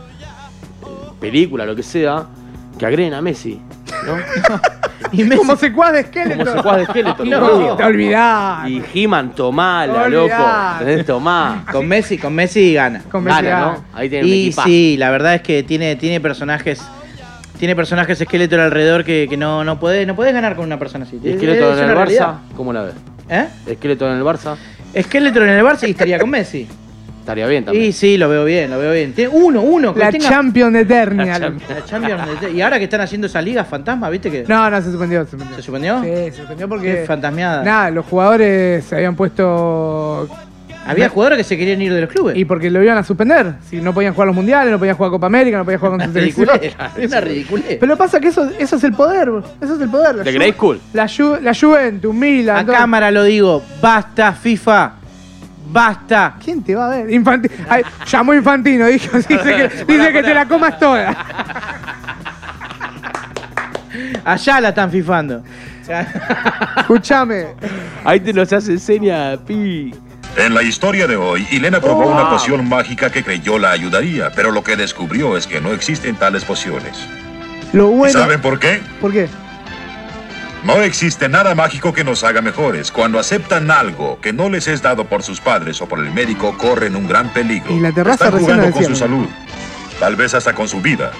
[0.83, 0.85] eh,
[1.19, 2.25] película, lo que sea,
[2.77, 3.61] que agreguen a Messi,
[4.05, 4.17] ¿no?
[5.11, 6.37] Y Messi- Como secuaz de Skeletor.
[6.45, 8.67] Como secuaz de Skeletor, No, te olvidás.
[8.67, 10.33] Y He-Man, tomala, loco.
[10.79, 11.05] ¿Entendés?
[11.05, 11.65] Tomá.
[11.71, 13.01] Con Messi, con Messi gana.
[13.11, 13.71] Con Messi Gana, gana.
[13.73, 13.83] ¿no?
[13.93, 14.67] Ahí tienen un Y equipazo.
[14.67, 16.81] sí, la verdad es que tiene, tiene personajes.
[17.59, 21.05] Tiene personajes Skeletor alrededor que, que no, no podés no podés ganar con una persona
[21.05, 21.19] así.
[21.23, 21.95] ¿Y Es- Esqueleto es en el Barça?
[21.97, 22.33] realidad.
[22.57, 22.95] ¿Cómo la ves?
[23.29, 23.45] ¿Eh?
[23.67, 24.55] Esqueleto en el Barça,
[24.99, 26.67] Skeletor en el Barça y estaría con Messi.
[27.23, 27.85] Estaría bien también.
[27.85, 29.13] Y sí, lo veo bien, lo veo bien.
[29.13, 29.93] Tiene uno, uno.
[29.93, 31.27] que La tenga- Champion Eternial.
[31.27, 31.69] La Champions.
[31.69, 34.81] La Champions de- Y ahora que están haciendo esa liga fantasma, ¿viste que No, no,
[34.81, 35.55] se suspendió, se suspendió.
[35.55, 36.01] se suspendió?
[36.03, 37.03] Sí, se suspendió Qué porque.
[37.07, 37.63] fantasmeada.
[37.63, 40.27] Nada, los jugadores se habían puesto.
[40.85, 42.35] Había jugadores que se querían ir de los clubes.
[42.35, 43.53] Y porque lo iban a suspender.
[43.69, 46.07] Si no podían jugar los mundiales, no podían jugar Copa América, no podían jugar con
[46.07, 46.49] su selección.
[46.59, 47.07] ridiculez.
[47.09, 47.77] Una ridiculez.
[47.79, 49.29] Pero pasa que eso, eso es el poder,
[49.61, 50.15] eso es el poder.
[50.17, 50.81] La Ju- Grey School.
[50.91, 52.57] La, Ju- la Juventus, Milan.
[52.57, 52.75] A todo.
[52.75, 54.95] cámara lo digo, basta FIFA,
[55.67, 56.35] basta.
[56.43, 57.09] ¿Quién te va a ver?
[57.09, 61.15] Infanti- Ay, llamó Infantino, dijo, dice que, dice que te la comas toda.
[64.25, 65.43] Allá la están fifando.
[66.79, 67.47] Escúchame.
[68.03, 69.93] Ahí te nos hace seña, pi.
[70.35, 74.51] En la historia de hoy, Elena probó una poción mágica que creyó la ayudaría, pero
[74.51, 77.07] lo que descubrió es que no existen tales pociones.
[77.71, 78.19] Lo ¿Y bueno.
[78.19, 78.81] saben por qué?
[78.99, 79.27] ¿Por qué?
[80.65, 82.89] No existe nada mágico que nos haga mejores.
[82.91, 86.57] Cuando aceptan algo que no les es dado por sus padres o por el médico,
[86.57, 87.73] corren un gran peligro.
[87.75, 89.27] Y la terraza Están jugando con su salud,
[89.99, 91.11] tal vez hasta con su vida.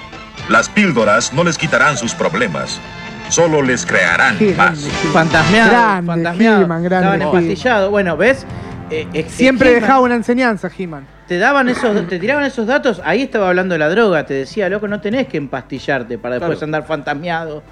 [0.48, 2.80] Las píldoras no les quitarán sus problemas,
[3.28, 4.82] solo les crearán más.
[4.82, 4.90] grande.
[5.12, 6.62] Fantasmeado, Grande, fantasmeado.
[6.62, 7.90] He-Man, grande, Estaban.
[7.90, 8.46] Bueno, ¿ves?
[8.90, 11.06] Eh, eh, Siempre He-Man, dejaba una enseñanza, He-Man.
[11.28, 14.68] Te daban esos, te tiraban esos datos, ahí estaba hablando de la droga, te decía,
[14.70, 16.64] loco, no tenés que empastillarte para después Claro.
[16.66, 17.62] andar fantasmeado.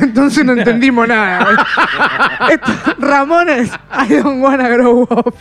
[0.00, 1.66] Entonces no entendimos nada.
[2.50, 5.34] Esto- Ramones, I don't wanna grow up.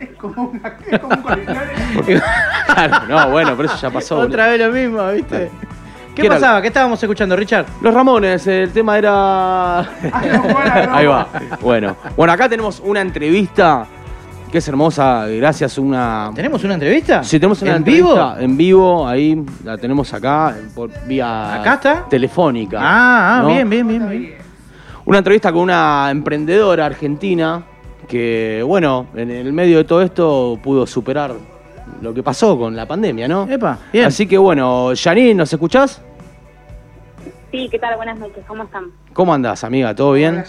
[0.00, 2.22] es como, una, es como un coleccionario.
[2.66, 4.18] Claro, no, bueno, pero eso ya pasó.
[4.18, 5.50] Otra vez lo mismo, ¿viste?
[6.14, 6.36] ¿Qué ¿Qué era?
[6.36, 6.62] pasaba?
[6.62, 7.66] ¿Qué estábamos escuchando, Richard?
[7.82, 9.80] Los Ramones, el tema era.
[10.92, 11.28] Ahí va.
[11.60, 13.86] Bueno, bueno, acá tenemos una entrevista
[14.50, 16.30] que es hermosa, gracias a una.
[16.34, 17.22] ¿Tenemos una entrevista?
[17.22, 18.36] Sí, tenemos una ¿En entrevista vivo?
[18.40, 22.06] en vivo, ahí la tenemos acá, por vía ¿Acá está?
[22.08, 22.78] telefónica.
[22.80, 23.48] Ah, ah, ¿no?
[23.48, 24.34] bien, bien, bien, bien.
[25.04, 27.62] Una entrevista con una emprendedora argentina
[28.08, 31.32] que, bueno, en el medio de todo esto pudo superar
[32.02, 33.46] lo que pasó con la pandemia, ¿no?
[33.48, 34.06] Epa, bien.
[34.06, 36.02] Así que, bueno, Janine, ¿nos escuchás?
[37.52, 37.96] Sí, ¿qué tal?
[37.96, 38.84] Buenas noches, ¿cómo están?
[39.12, 39.94] ¿Cómo andás, amiga?
[39.94, 40.44] ¿Todo bien?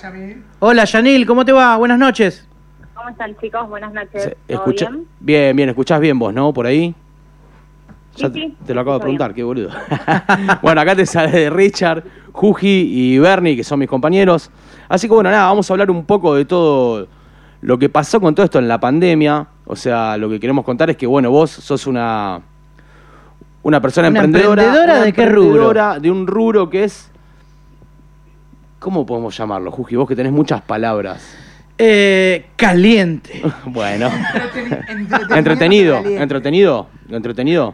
[0.60, 1.77] Hola, Yanil, ¿cómo te va?
[1.77, 2.48] Buenas noches.
[3.01, 3.67] ¿Cómo están chicos?
[3.67, 4.22] Buenas noches.
[4.24, 5.08] Se- ¿Todo escucha- bien?
[5.20, 6.53] bien, bien, escuchás bien vos, ¿no?
[6.53, 6.93] Por ahí.
[8.13, 9.36] Sí, Ya sí, te lo acabo de preguntar, bien.
[9.38, 9.70] qué boludo.
[10.62, 14.51] bueno, acá te sale Richard, Juji y Bernie, que son mis compañeros.
[14.88, 17.08] Así que bueno, nada, vamos a hablar un poco de todo
[17.62, 19.48] lo que pasó con todo esto en la pandemia.
[19.65, 22.39] O sea, lo que queremos contar es que, bueno, vos sos una,
[23.63, 24.62] una persona ¿Una emprendedora.
[24.62, 25.41] emprendedora una de qué rubro?
[25.46, 27.10] emprendedora De un rubro que es.
[28.77, 29.96] ¿Cómo podemos llamarlo, Juji?
[29.96, 31.38] Vos que tenés muchas palabras.
[31.83, 33.41] Eh, caliente.
[33.65, 34.07] bueno.
[35.35, 37.74] Entretenido, entretenido, entretenido.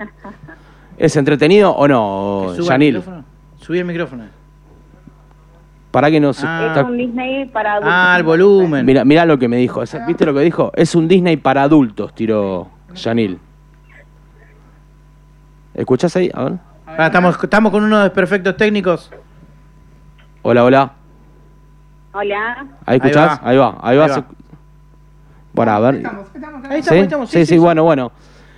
[0.97, 3.25] ¿Es entretenido o no, micrófono.
[3.57, 4.23] Subí el micrófono.
[5.91, 6.45] Para que no se.
[6.47, 6.73] Ah.
[6.77, 7.93] Es un Disney para adultos.
[7.93, 8.85] Ah, el volumen.
[8.85, 9.83] Mira, mira lo que me dijo.
[10.07, 10.71] ¿Viste lo que dijo?
[10.73, 13.39] Es un Disney para adultos, tiró Yanil.
[15.73, 16.31] ¿Escuchás ahí?
[16.33, 16.53] A ver.
[16.85, 19.11] Ah, estamos, estamos con unos desperfectos técnicos.
[20.43, 20.96] Hola, hola.
[22.19, 22.65] Hola.
[22.87, 23.39] ¿Ahí escuchás?
[23.39, 23.47] va.
[23.47, 24.05] Ahí va, ahí va.
[24.05, 24.25] Ahí va.
[25.53, 25.95] Bueno, a ver.
[25.95, 26.09] Ahí ¿Sí?
[26.33, 27.29] estamos, ahí estamos.
[27.29, 28.11] Sí, sí, bueno, bueno.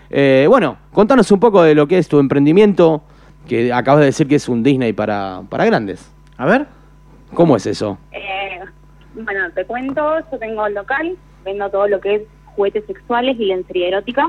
[0.10, 3.02] Eh, bueno, contanos un poco de lo que es tu emprendimiento,
[3.50, 6.10] que acabas de decir que es un Disney para, para grandes.
[6.38, 6.68] A ver.
[7.34, 7.98] ¿Cómo es eso?
[8.14, 8.62] Eh,
[9.14, 12.22] bueno, te cuento, yo tengo el local, vendo todo lo que es
[12.56, 14.26] juguetes sexuales y lencería erótica.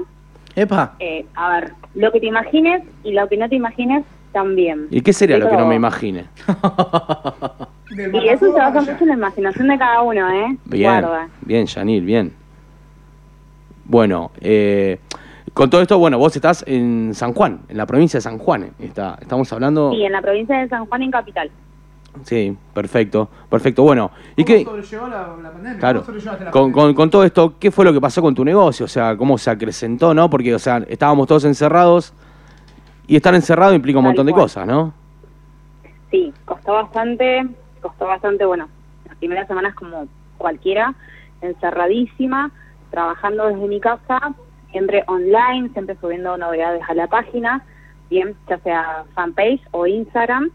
[0.56, 0.96] Epa.
[0.98, 4.88] Eh, a ver, lo que te imagines y lo que no te imagines también.
[4.90, 6.26] ¿Y qué sería lo que no me imagine?
[7.90, 10.56] Y eso se basa mucho en la imaginación de cada uno, ¿eh?
[10.66, 11.28] Bien, Guarda.
[11.42, 12.32] bien, Yanil, bien.
[13.84, 14.98] Bueno, eh,
[15.52, 18.62] con todo esto, bueno, vos estás en San Juan, en la provincia de San Juan.
[18.64, 19.90] eh, Está, estamos hablando.
[19.92, 21.50] Sí, en la provincia de San Juan, en Capital.
[22.24, 23.82] Sí, perfecto, perfecto.
[23.84, 24.64] Bueno, ¿y qué?
[24.64, 25.78] sobrellevó la, la pandemia?
[25.78, 26.72] Claro, ¿Cómo la con, pandemia?
[26.72, 28.84] con- con todo esto, ¿qué fue lo que pasó con tu negocio?
[28.84, 30.28] O sea, ¿cómo se acrecentó, no?
[30.30, 32.12] Porque, o sea, estábamos todos encerrados
[33.06, 34.92] y estar encerrado implica un Tal montón de cosas, ¿no?
[36.10, 37.46] Sí, costó bastante,
[37.80, 38.68] costó bastante, bueno,
[39.06, 40.06] las primeras semanas como
[40.38, 40.94] cualquiera,
[41.40, 42.50] encerradísima,
[42.90, 44.34] trabajando desde mi casa,
[44.70, 47.62] siempre online, siempre subiendo novedades a la página,
[48.08, 50.50] bien, ya sea fanpage o Instagram.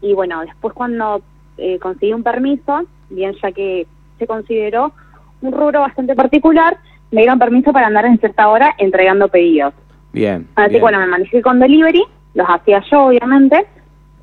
[0.00, 1.22] Y bueno, después cuando
[1.56, 3.86] eh, conseguí un permiso, bien, ya que
[4.18, 4.92] se consideró
[5.40, 6.78] un rubro bastante particular,
[7.10, 9.74] me dieron permiso para andar en cierta hora entregando pedidos.
[10.12, 10.46] Bien.
[10.56, 12.02] Así que bueno, me manejé con delivery,
[12.34, 13.66] los hacía yo obviamente,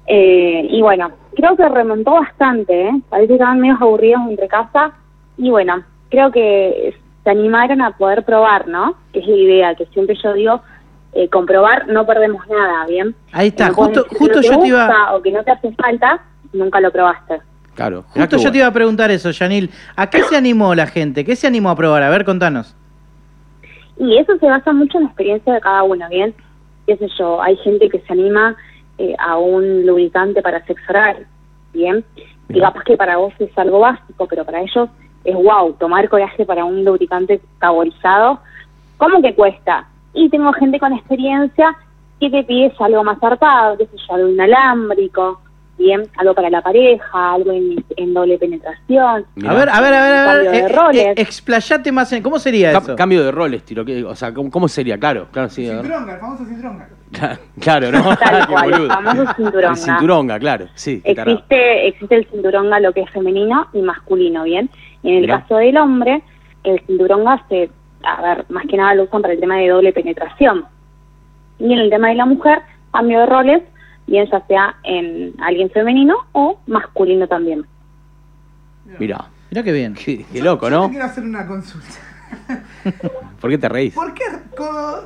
[0.07, 3.01] eh, y bueno, creo que remontó bastante, ¿eh?
[3.09, 4.91] parece que estaban medio aburridos entre casa,
[5.37, 8.95] y bueno, creo que se animaron a poder probar, ¿no?
[9.11, 10.61] Que es la idea, que siempre yo digo,
[11.13, 13.15] eh, comprobar no perdemos nada, ¿bien?
[13.31, 14.85] Ahí está, No justo, justo yo te iba.
[14.85, 16.21] gusta O que no te hace falta,
[16.53, 17.41] nunca lo probaste.
[17.73, 18.03] Claro.
[18.13, 19.69] Justo yo te iba a preguntar eso, Yanil.
[19.95, 21.25] ¿A qué se animó la gente?
[21.25, 22.03] ¿Qué se animó a probar?
[22.03, 22.75] A ver, contanos.
[23.97, 26.33] Y eso se basa mucho en la experiencia de cada uno, ¿bien?
[26.87, 28.55] Qué sé yo, hay gente que se anima
[28.97, 31.27] eh, a un lubricante para sexo oral,
[31.73, 32.03] ¿bien?
[32.49, 34.89] Y capaz que para vos es algo básico, pero para ellos
[35.23, 38.39] es wow, tomar coraje para un lubricante saborizado.
[38.97, 39.87] ¿Cómo que cuesta?
[40.13, 41.75] Y tengo gente con experiencia
[42.19, 45.41] que te pides algo más zarpado, qué sé yo, algo inalámbrico,
[45.77, 49.25] bien, algo para la pareja, algo en, en doble penetración.
[49.35, 49.51] Mirá.
[49.51, 50.43] A ver, a ver, a ver, a ver.
[50.45, 51.05] Cambio de eh, roles.
[51.05, 52.23] eh, explayate más en.
[52.23, 52.95] ¿Cómo sería Cam- eso?
[52.95, 53.83] cambio de roles, tiro.
[53.85, 54.97] que- O sea, ¿cómo, cómo sería?
[54.97, 55.67] Claro, claro, sí.
[55.69, 55.81] a ver.
[55.81, 56.89] Cintronga, el famoso Cintronga.
[57.59, 58.15] Claro, ¿no?
[58.17, 58.89] Tal Qué cual, el boludo.
[58.89, 59.69] famoso cinturonga.
[59.69, 60.65] El cinturonga, claro.
[60.75, 61.37] Sí, qué tarado.
[61.37, 64.69] Existe, existe el cinturonga, lo que es femenino y masculino, ¿bien?
[65.03, 65.41] Y en el Mirá.
[65.41, 66.21] caso del hombre,
[66.63, 67.69] el cinturonga se,
[68.03, 70.65] a ver, más que nada lo usan para el tema de doble penetración.
[71.59, 72.59] Y en el tema de la mujer,
[72.91, 73.63] cambio de roles,
[74.07, 77.65] bien ya sea en alguien femenino o masculino también.
[78.99, 79.25] Mirá.
[79.51, 79.93] Mirá qué bien.
[79.93, 80.85] Qué, qué Yo- loco, yo ¿no?
[80.85, 81.95] te quiero hacer una consulta.
[83.41, 83.93] ¿Por qué te reís?
[83.93, 84.23] ¿Por qué,
[84.55, 85.03] co-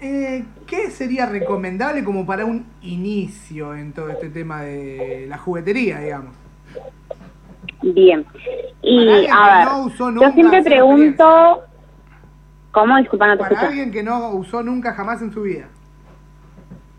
[0.00, 5.98] eh, qué sería recomendable como para un inicio en todo este tema de la juguetería,
[6.00, 6.34] digamos?
[7.82, 8.24] Bien.
[8.82, 11.62] Y a que ver, no usó nunca yo siempre pregunto...
[12.72, 12.96] ¿Cómo?
[12.98, 13.70] Disculpa, no te Para escucho.
[13.70, 15.66] alguien que no usó nunca jamás en su vida.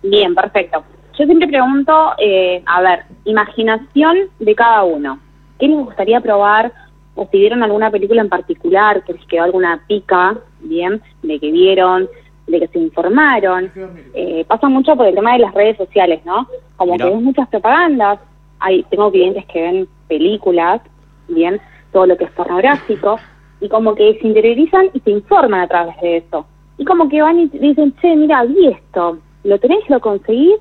[0.01, 0.83] Bien, perfecto.
[1.17, 5.19] Yo siempre pregunto, eh, a ver, imaginación de cada uno.
[5.58, 6.71] ¿Qué les gustaría probar?
[7.15, 11.51] O si vieron alguna película en particular, que les quedó alguna pica, bien, de que
[11.51, 12.08] vieron,
[12.45, 13.71] de que se informaron.
[14.13, 16.47] Eh, pasa mucho por el tema de las redes sociales, ¿no?
[16.75, 17.06] Como Mirá.
[17.06, 18.19] que ves muchas propagandas.
[18.60, 20.82] Hay, tengo clientes que ven películas,
[21.27, 21.60] bien,
[21.91, 23.19] todo lo que es pornográfico,
[23.60, 26.45] y como que se interiorizan y se informan a través de eso.
[26.77, 30.60] Y como que van y dicen, che, mira, vi esto, ¿lo tenés, lo conseguís?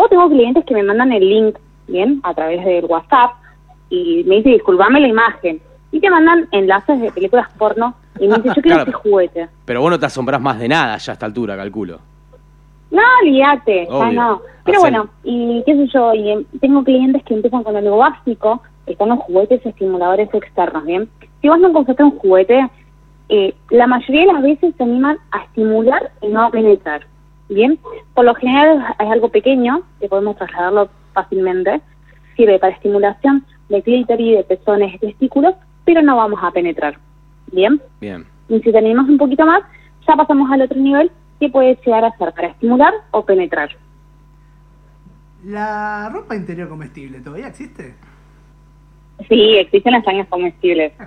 [0.00, 1.56] O tengo clientes que me mandan el link,
[1.88, 3.32] bien, a través del WhatsApp,
[3.90, 5.60] y me dicen, disculpame la imagen.
[5.90, 8.90] Y te mandan enlaces de películas porno, y me dicen, yo quiero Claro.
[8.90, 9.48] este juguete.
[9.64, 11.98] Pero vos no te asombrás más de nada ya a esta altura, calculo.
[12.90, 14.40] No, olvídate, ya no.
[14.64, 17.96] Pero Hacen- bueno, y qué sé yo, y em, tengo clientes que empiezan con algo
[17.98, 21.08] básico, están los juguetes estimuladores externos, ¿bien?
[21.42, 22.68] Si vos no compraste un juguete,
[23.30, 27.02] eh, la mayoría de las veces se animan a estimular y no a penetrar,
[27.48, 27.78] ¿bien?
[28.14, 31.80] Por lo general es algo pequeño, que podemos trasladarlo fácilmente,
[32.36, 36.98] sirve para estimulación de clítoris, de pezones, de testículos, pero no vamos a penetrar,
[37.52, 37.80] ¿bien?
[38.00, 38.26] Bien.
[38.48, 39.62] Y si te animas un poquito más,
[40.06, 43.70] ya pasamos al otro nivel, que puede llegar a ser para estimular o penetrar.
[45.44, 47.94] ¿La ropa interior comestible todavía existe?
[49.28, 50.92] Sí, existen las cañas comestibles.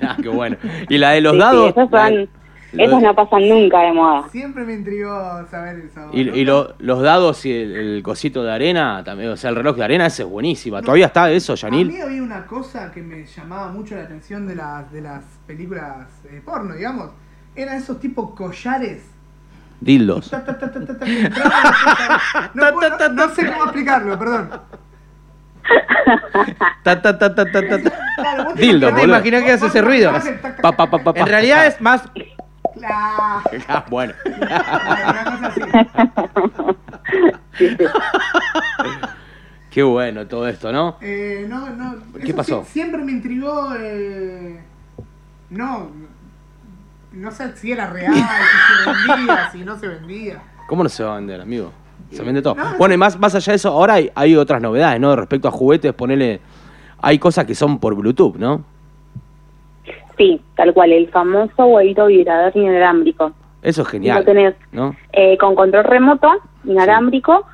[0.00, 0.56] Ah, qué bueno.
[0.88, 1.70] ¿Y la de los Sí, sí, dados?
[1.70, 2.28] esas, La- son,
[2.72, 4.28] esas no pasan nunca de moda.
[4.30, 6.08] Siempre me intrigó saber eso.
[6.12, 9.56] Y, y lo- los dados y el, el cosito de arena, también, o sea, el
[9.56, 10.80] reloj de arena, ese es buenísima.
[10.80, 11.88] ¿Todavía está eso, A Yanil?
[11.88, 16.06] mí había una cosa que me llamaba mucho la atención de las, de las películas
[16.30, 17.10] eh, porno, digamos.
[17.54, 19.02] Eran esos tipos collares.
[19.80, 20.30] Dildos.
[22.54, 24.50] No, no sé cómo explicarlo, perdón.
[26.82, 27.92] Ta, ta, ta, ta, ta, ta, ta.
[28.16, 29.04] Claro, vos te Dildo, imaginás- boludo.
[29.16, 30.12] Imaginá que hace ese ruido.
[31.14, 32.02] En realidad es más.
[32.74, 33.42] Claro.
[33.68, 34.12] Ah, bueno.
[34.26, 35.60] Una cosa así.
[37.58, 37.76] Sí.
[39.70, 40.96] Qué bueno todo esto, ¿no?
[41.00, 41.96] Eh, no, no.
[42.24, 42.62] ¿Qué pasó?
[42.64, 43.74] sí- siempre me intrigó.
[43.78, 44.60] Eh,
[45.50, 45.88] no.
[47.12, 50.42] No sé si era real, si se vendía, si no se vendía.
[50.66, 51.70] ¿Cómo no se va a vender, amigo?
[52.10, 52.56] Se vende todo.
[52.78, 55.14] Bueno, y más, más allá de eso, ahora hay, hay otras novedades, ¿no?
[55.16, 56.40] Respecto a juguetes, ponele.
[57.00, 58.64] Hay cosas que son por Bluetooth, ¿no?
[60.22, 63.32] Sí, tal cual, el famoso huevito vibrador inalámbrico.
[63.60, 64.20] Eso es genial.
[64.20, 64.94] Lo tenés ¿No?
[65.12, 66.30] eh, con control remoto,
[66.64, 67.44] inalámbrico,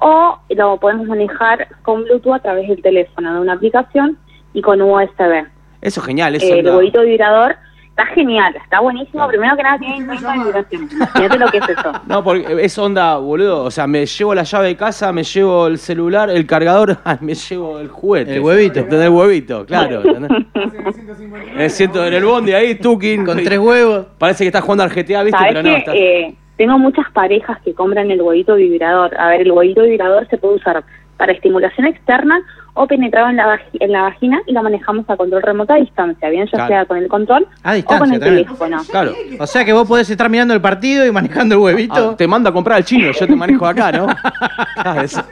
[0.00, 4.18] o lo podemos manejar con Bluetooth a través del teléfono, de una aplicación
[4.52, 5.46] y con USB.
[5.80, 6.34] Eso es genial.
[6.34, 7.56] Eso Eh, el huevito vibrador
[7.98, 9.12] está genial, está buenísimo.
[9.14, 9.28] Claro.
[9.30, 10.44] Primero que nada tiene ¿Cómo se sistema de llama?
[10.46, 10.88] vibración.
[11.14, 11.92] Fíjate lo que es eso.
[12.06, 13.64] No, porque es onda, boludo.
[13.64, 17.34] O sea, me llevo la llave de casa, me llevo el celular, el cargador, me
[17.34, 18.34] llevo el juguete.
[18.36, 18.80] El huevito.
[18.80, 19.06] ¿Entendés?
[19.08, 20.02] El huevito, claro.
[20.04, 20.30] ¿entendés?
[20.54, 23.24] Hace 159, Me siento en el bondi ahí, tuking.
[23.24, 24.06] Con tres huevos.
[24.18, 25.38] Parece que estás jugando al GTA, ¿viste?
[25.38, 29.16] Sabes Pero no, que estás- eh, tengo muchas parejas que compran el huevito vibrador.
[29.18, 30.82] A ver, el huevito vibrador se puede usar
[31.16, 32.40] para estimulación externa
[32.78, 35.76] o penetrado en la, vagi- en la vagina y lo manejamos a control remoto a
[35.76, 36.68] distancia, bien ya Claro.
[36.68, 38.44] sea con el control A o con el también.
[38.46, 38.78] teléfono.
[38.90, 39.12] Claro.
[39.38, 42.10] O sea que vos podés estar mirando el partido y manejando el huevito.
[42.12, 44.06] Ah, te mando a comprar al chino, yo te manejo acá, ¿no?
[45.02, 45.22] Eso-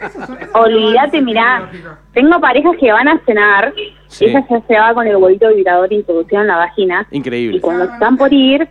[0.55, 1.69] Olvídate, mirá,
[2.13, 3.73] tengo parejas que van a cenar,
[4.09, 4.27] Sí.
[4.27, 7.61] ella ya se va con el huevito vibrador introducido en la vagina y Increíble.
[7.61, 8.69] cuando están por ir,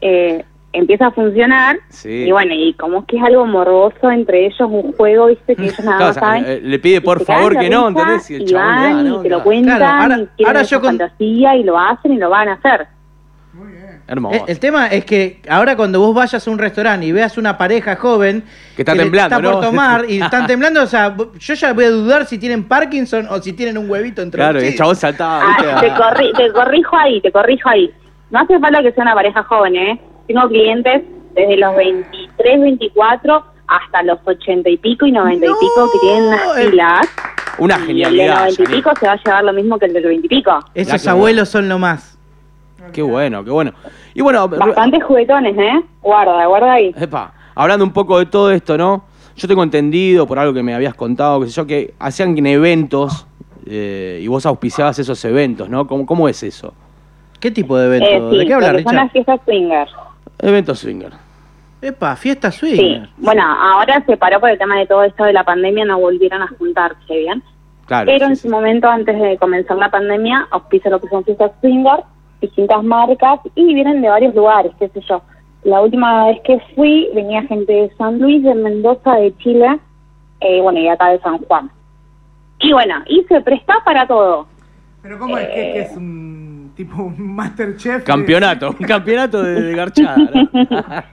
[0.00, 2.24] eh, empieza a funcionar Sí.
[2.26, 5.62] y bueno, y como es que es algo morboso entre ellos, un juego, viste, que
[5.64, 6.44] ellos nada Claro, más o sea, saben.
[6.46, 8.30] eh, le pide por favor que no, ¿entendés?
[8.30, 9.20] Y el y da, van ¿no?
[9.20, 9.44] y te lo Claro.
[9.44, 12.48] cuentan Claro, ahora- y quieren ahora yo con- fantasía y lo hacen y lo van
[12.48, 12.86] a hacer.
[13.52, 13.84] Muy bien.
[14.06, 14.34] Hermoso.
[14.44, 17.56] El, el tema es que ahora cuando vos vayas a un restaurante y veas una
[17.56, 18.42] pareja joven
[18.76, 19.66] Que está le temblando, está por ¿no?
[19.66, 23.40] tomar y están temblando, o sea, yo ya voy a dudar si tienen Parkinson o
[23.40, 26.96] si tienen un huevito entre Claro, y el chabón saltaba, Ah, te, corri- te corrijo
[26.96, 27.90] ahí, te corrijo ahí.
[28.30, 30.00] No hace falta que sea una pareja joven, ¿eh?
[30.26, 31.02] Tengo clientes
[31.34, 36.24] desde los 23, 24 hasta los 80 y pico y 90 y pico que tienen
[36.28, 36.70] unas eh.
[36.70, 37.08] pilas.
[37.58, 38.38] Una Y el de genialidad.
[38.50, 40.58] 90 y pico se va a llevar lo mismo que el del 20 y pico.
[40.74, 42.18] Esos abuelos son lo más.
[42.92, 43.72] Qué bueno, qué bueno.
[44.12, 45.82] Y bueno, Ru- Bastante juguetones, ¿eh?
[46.02, 46.94] Guarda, guarda ahí.
[46.98, 49.04] Epa, hablando un poco de todo esto, ¿no?
[49.36, 53.26] Yo tengo entendido, por algo que me habías contado, que sé yo, que hacían eventos
[53.66, 55.86] eh, y vos auspiciabas esos eventos, ¿no?
[55.86, 56.72] ¿Cómo, cómo es eso?
[57.40, 58.06] ¿Qué tipo de evento?
[58.10, 59.04] Eh, sí, ¿De qué habla lo que son Richard?
[59.04, 59.88] las fiestas swinger.
[60.38, 61.12] Eventos swinger.
[61.82, 63.06] Epa, fiesta Sí, swing.
[63.18, 66.40] bueno, ahora se paró por el tema de todo esto de la pandemia, no volvieron
[66.42, 67.42] a juntarse, ¿bien?
[67.86, 68.06] Claro.
[68.06, 68.42] Pero sí, en sí.
[68.42, 72.02] su momento, antes de comenzar la pandemia, auspicia lo que son fiestas swinger,
[72.40, 75.20] distintas marcas, y vienen de varios lugares, qué sé yo.
[75.64, 79.78] La última vez que fui, venía gente de San Luis, de Mendoza, de Chile,
[80.40, 81.70] eh, bueno, y acá de San Juan.
[82.60, 84.46] Y bueno, y se presta para todo.
[85.02, 87.98] Pero ¿cómo es que, que es un tipo un Masterchef?
[87.98, 90.16] de- Campeonato, un campeonato de, de garchada.
[90.16, 90.48] ¿no?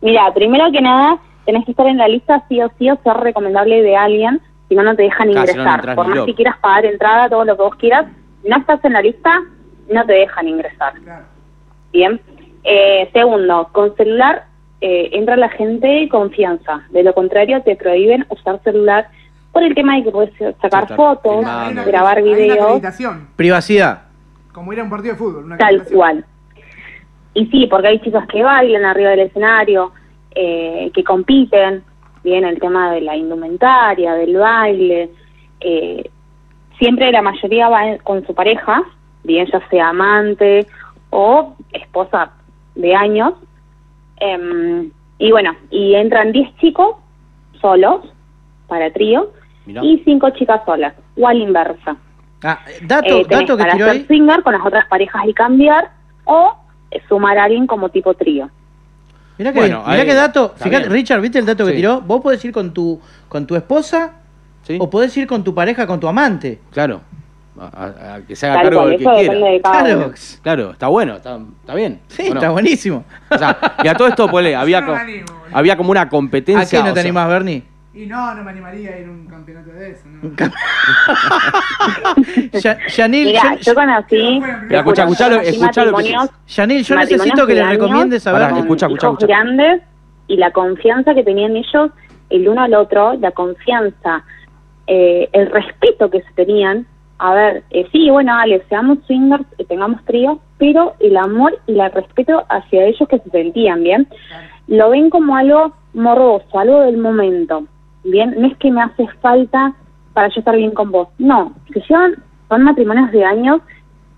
[0.00, 3.16] Mira, primero que nada, tenés que estar en la lista sí o sí o ser
[3.16, 5.94] recomendable de alguien, si no, no te dejan no, no ingresar.
[5.94, 8.06] Por más que quieras pagar entrada, todo lo que vos quieras,
[8.46, 9.30] no estás en la lista,
[9.92, 10.92] no te dejan ingresar.
[11.02, 11.24] Claro.
[11.92, 12.20] Bien.
[12.64, 14.44] Eh, segundo, con celular
[14.80, 16.82] eh, entra la gente de confianza.
[16.90, 19.08] De lo contrario, te prohíben usar celular
[19.52, 21.44] por el tema de que puedes sacar fotos,
[21.86, 22.80] grabar videos.
[23.36, 24.02] Privacidad.
[24.58, 25.44] Como ir a un partido de fútbol.
[25.44, 26.24] Una Tal cual.
[27.34, 29.92] Y sí, porque hay chicos que bailan arriba del escenario,
[30.34, 31.84] eh, que compiten,
[32.24, 35.10] bien el tema de la indumentaria, del baile.
[35.60, 36.10] eh,
[36.78, 38.82] siempre la mayoría va con su pareja,
[39.24, 40.66] bien ya sea amante
[41.10, 42.32] o esposa
[42.74, 43.34] de años.
[44.20, 46.96] Em, y bueno, y entran 10 chicos
[47.60, 48.00] solos
[48.68, 49.30] para trío
[49.66, 49.84] Mirá.
[49.84, 51.96] y 5 chicas solas, o a la inversa.
[52.44, 54.06] Ah, dato, Eh, dato que para tiró hacer ahí.
[54.06, 55.90] swinger con las otras parejas y cambiar
[56.24, 56.56] o
[56.90, 58.48] eh, sumar a alguien como tipo trío.
[59.38, 60.54] Mirá que, Bueno, mirá ahí qué dato.
[60.56, 60.88] Fíjate.
[60.88, 61.76] Richard, ¿viste el dato que Sí.
[61.76, 62.00] tiró?
[62.00, 64.12] Vos podés ir con tu, con tu esposa
[64.62, 64.78] ¿Sí?
[64.80, 66.60] o podés ir con tu pareja, con tu amante.
[66.72, 67.00] Claro.
[67.60, 69.50] A, a- a que se haga Tal cargo cual, del que eso depende quiera.
[69.52, 69.98] de cada Claro.
[70.06, 70.14] uno.
[70.42, 72.00] Claro, está bueno, está, está bien.
[72.06, 73.04] Sí, está buenísimo.
[73.30, 74.98] O sea, y a todo esto, ponele, había, no co-
[75.52, 76.78] había como una ¿A competencia.
[76.78, 77.64] qué no te sea, animás, Bernie?
[77.98, 80.04] Y no, no me animaría a ir a un campeonato de eso.
[80.08, 80.30] ¿no?
[82.60, 84.40] Ya- Yanil, Mira, yo- yo conocí...
[84.40, 88.24] Mira, escuchá, escuchá lo- conocí escuchá lo que matrimonios- Yanil, yo necesito que le recomiendes
[88.24, 88.60] Bernie.
[88.60, 89.26] escucha, escucha, escucha.
[89.26, 89.82] grandes
[90.28, 91.90] y la confianza que tenían ellos
[92.30, 94.22] el uno al otro, la confianza,
[94.86, 96.86] eh, el respeto que se tenían.
[97.18, 101.80] A ver, eh, sí, bueno, Ale, seamos swingers, eh, tengamos tríos, pero el amor y
[101.80, 104.06] el respeto hacia ellos que se sentían, ¿bien?
[104.68, 107.64] Lo ven como algo morboso, algo del momento,
[108.04, 108.34] ¿bien?
[108.38, 109.72] No es que me hace falta
[110.12, 111.08] para yo estar bien con vos.
[111.18, 112.14] No, se llevan,
[112.48, 113.60] son matrimonios de años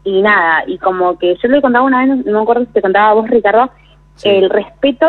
[0.05, 2.83] y nada, y como que yo le contaba una vez, no me acuerdo si te
[2.83, 3.71] contaba a vos, Ricardo,
[4.15, 4.29] Sí.
[4.29, 5.07] el respeto,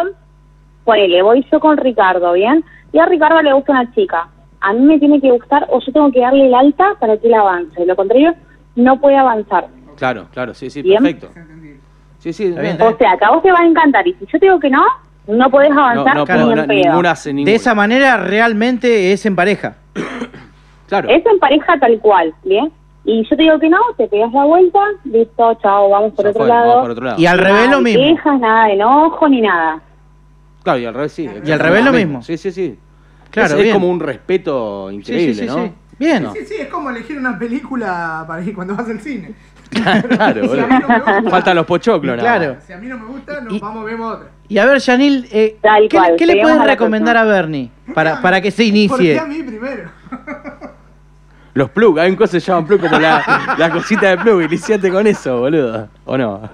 [0.84, 2.64] ponele, voy yo con Ricardo, ¿bien?
[2.94, 4.28] Y a Ricardo le gusta una chica.
[4.60, 7.28] A mí me tiene que gustar o yo tengo que darle el alta para que
[7.28, 7.86] él avance.
[7.86, 8.34] Lo contrario,
[8.76, 9.68] no puede avanzar.
[9.98, 11.02] Claro, claro, sí, sí, Bien.
[11.04, 11.30] perfecto.
[12.20, 14.08] Sí, sí, bien, O sea, que a vos te va a encantar.
[14.08, 14.84] Y si yo te digo que no,
[15.28, 16.68] no podés avanzar no no, pedo.
[16.68, 17.52] ninguna hace ninguna.
[17.52, 19.76] De esa manera realmente es en pareja.
[20.88, 21.08] Claro.
[21.10, 22.70] Es en pareja tal cual, ¿bien?
[23.06, 26.42] Y yo te digo que no, te pegas la vuelta, listo, chao, vamos por otro
[26.42, 26.68] fue, lado.
[26.68, 27.18] vamos por otro lado.
[27.22, 28.04] Y al Nada revés lo mismo.
[28.04, 29.82] quejas, nada de enojo ni nada.
[30.64, 31.30] Claro, y al revés sí.
[31.46, 32.22] Y al revés lo mismo.
[32.22, 32.78] Sí, sí, sí.
[33.30, 33.74] Claro, es, es bien.
[33.74, 35.56] como un respeto increíble, sí, sí, ¿no?
[35.64, 35.72] sí.
[35.98, 36.24] Bien.
[36.24, 36.34] No.
[36.34, 39.32] Sí, sí, es como elegir una película para ir cuando vas al cine.
[39.72, 40.64] Claro, Si boludo.
[40.66, 42.58] a mí no me gusta, Faltan los pochoclos, nada Claro.
[42.66, 44.28] Si a mí no me gusta, nos Y- vamos, vemos otra.
[44.50, 48.22] Y a ver, Yanil, eh, Tal ¿qué, cual, qué le puedes recomendar a Bernie para,
[48.22, 49.20] para que se ¿Por qué inicie?
[49.20, 49.90] a mí primero?
[51.54, 54.42] Los plug, hay un cosa que se llama plug como la, la cosita de plug,
[54.44, 55.90] iniciate con eso, boludo.
[56.06, 56.50] ¿O no?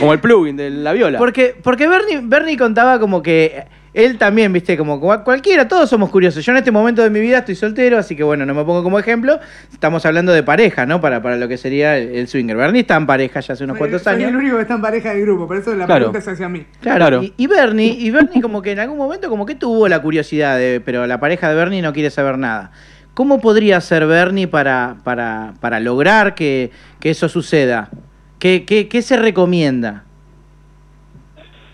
[0.00, 1.18] Como el plugin de la viola.
[1.18, 6.10] Porque, porque Bernie, Bernie contaba como que él también, viste, como cual- cualquiera, todos somos
[6.10, 6.44] curiosos.
[6.44, 8.82] Yo en este momento de mi vida estoy soltero, así que bueno, no me pongo
[8.82, 9.38] como ejemplo.
[9.72, 11.00] Estamos hablando de pareja, ¿no?
[11.00, 12.56] Para, para lo que sería el, el swinger.
[12.56, 14.28] Bernie está en pareja ya hace unos Soy- cuantos soy años.
[14.30, 16.06] el único que está en pareja del grupo, por eso la Claro.
[16.12, 16.66] pregunta es hacia mí.
[16.80, 17.22] Claro, Claro.
[17.22, 20.56] Y, y Bernie, y Bernie como que en algún momento como que tuvo la curiosidad,
[20.58, 22.70] de, pero la pareja de Bernie no quiere saber nada.
[23.14, 26.70] ¿Cómo podría ser Bernie para, para, para lograr que,
[27.00, 27.90] que eso suceda?
[28.38, 30.04] ¿Qué, qué, qué se recomienda?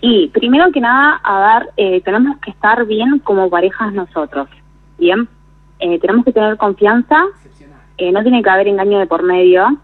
[0.01, 4.47] Y primero que nada, a ver, eh, tenemos que estar bien como parejas nosotros,
[4.97, 5.27] ¿bien?
[5.79, 7.23] Eh, tenemos que tener confianza,
[7.97, 9.77] eh, no tiene que haber engaño de por medio,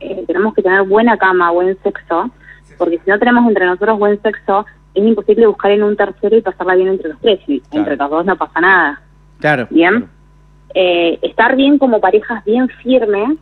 [0.00, 2.30] eh, tenemos que tener buena cama, buen sexo,
[2.78, 6.40] porque si no tenemos entre nosotros buen sexo, es imposible buscar en un tercero y
[6.42, 7.78] pasarla bien entre los tres, y Claro.
[7.78, 9.02] entre los dos no pasa nada,
[9.40, 9.66] Claro.
[9.70, 10.08] ¿bien?
[10.74, 13.36] Eh, estar bien como parejas bien firmes,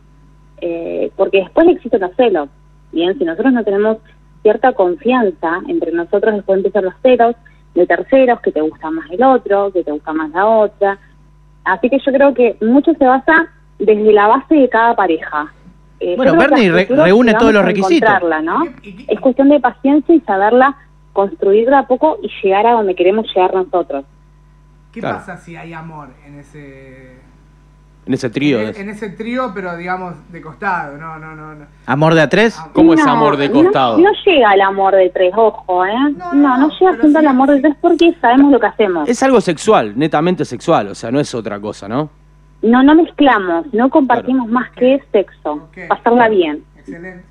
[0.61, 2.49] eh, porque después existen los celos,
[2.91, 3.17] ¿bien?
[3.17, 3.97] Si nosotros no tenemos
[4.41, 7.35] cierta confianza entre nosotros, después empiezan los celos
[7.75, 10.97] de terceros, que te gusta más el otro, que te gusta más la otra.
[11.63, 13.47] Así que yo creo que mucho se basa
[13.77, 15.51] desde la base de cada pareja.
[15.99, 18.07] Eh, Bueno, Bernie re- reúne todos los requisitos.
[18.09, 18.65] encontrarla, ¿no?
[18.81, 20.75] ¿Y qué- Es cuestión de paciencia y saberla
[21.13, 24.05] construir de a poco y llegar a donde queremos llegar nosotros.
[24.93, 25.17] ¿Qué Claro.
[25.17, 27.19] pasa si hay amor en ese
[28.05, 28.59] En ese trío.
[28.59, 30.97] en, es- en ese trío, pero digamos de costado?
[30.97, 31.65] No, no, no, no.
[31.85, 32.57] Amor de a tres.
[32.59, 33.99] Ah, ¿Cómo es amor de costado?
[33.99, 35.91] No, llega al amor de tres, ojo, ¿eh?
[36.17, 38.65] No, No, no, no, llega siendo sí- al amor de tres porque sabemos lo que
[38.67, 39.07] hacemos.
[39.07, 42.09] Es algo sexual, netamente sexual, o sea, no es otra cosa, ¿no?
[42.63, 45.77] No, no mezclamos, no compartimos más que sexo, Ok.
[45.87, 46.63] pasarla bien.
[46.77, 47.23] Excelente.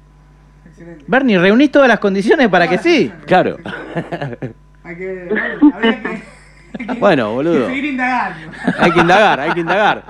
[0.67, 1.05] Excelente.
[1.09, 3.13] Bernie, reunís todas las condiciones para que sí.
[3.27, 3.57] Claro.
[4.85, 5.27] Hay que.
[5.29, 6.09] Bueno, habría que.
[6.79, 7.61] hay que- Bueno, boludo.
[7.63, 8.53] que seguir indagando.
[8.79, 10.05] Hay que indagar, hay que indagar.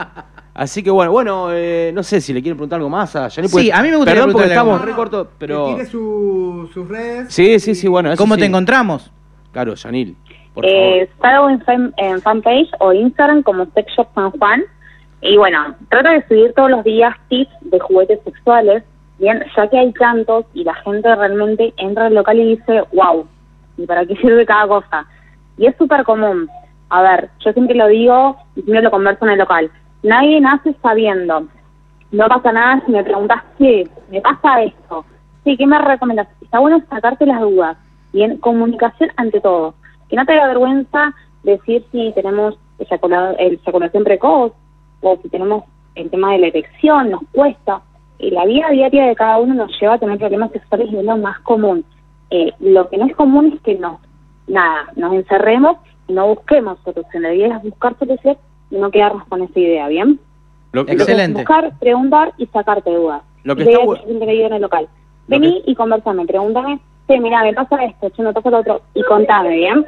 [0.59, 3.47] Así que bueno, bueno, eh, no sé si le quieren preguntar algo más a Yanni.
[3.49, 4.89] Sí, a mí me gustaría Perdón porque preguntarle algo estamos más.
[4.89, 5.67] re cortos, Que pero...
[5.77, 7.33] tire su- sus redes.
[7.33, 8.41] Sí, sí, sí, bueno, eso ¿Cómo sí.
[8.41, 9.09] te encontramos?
[9.53, 10.17] Claro, Yanil,
[10.55, 14.65] por Eh, salgo en, fan- en fanpage o Instagram como Sex Shop San Juan.
[15.21, 18.83] Y bueno, trato de subir todos los días tips de juguetes sexuales,
[19.21, 23.27] bien, ya que hay tantos y la gente realmente entra al local y dice, wow,
[23.77, 25.07] ¿y para qué sirve cada cosa?
[25.57, 26.49] Y es súper común.
[26.89, 29.71] A ver, yo siempre lo digo y siempre lo converso en el local.
[30.03, 31.47] Nadie nace sabiendo.
[32.11, 33.89] No pasa nada si me preguntas, ¿qué?
[34.11, 35.05] ¿Me pasa esto?
[35.45, 36.29] Sí, ¿qué me recomiendas?
[36.41, 37.77] Está bueno sacarte las dudas.
[38.13, 39.75] Bien, comunicación ante todo.
[40.09, 44.53] Que no te dé vergüenza decir si tenemos eyacula- eyaculación precoz
[45.03, 47.83] o si tenemos el tema de la erección, nos cuesta.
[48.19, 51.05] Eh, la vida diaria de cada uno nos lleva a tener problemas sexuales y es
[51.05, 51.85] lo más común.
[52.31, 54.01] Eh, lo que no es común es que nos,
[54.47, 55.77] nada, nos encerremos
[56.09, 57.23] y no busquemos solución.
[57.23, 60.19] La idea es buscar solución y no quedarnos con esa idea, ¿bien?
[60.73, 61.41] Lo, lo- Excelente.
[61.41, 63.23] Buscar, preguntar y sacarte dudas.
[63.45, 64.89] Lo que está en el local.
[65.29, 68.83] Lo Vení y conversame, pregúntame, sí, mira, me pasa esto, yo me pasa lo otro,
[68.95, 69.85] y contame, ¿bien?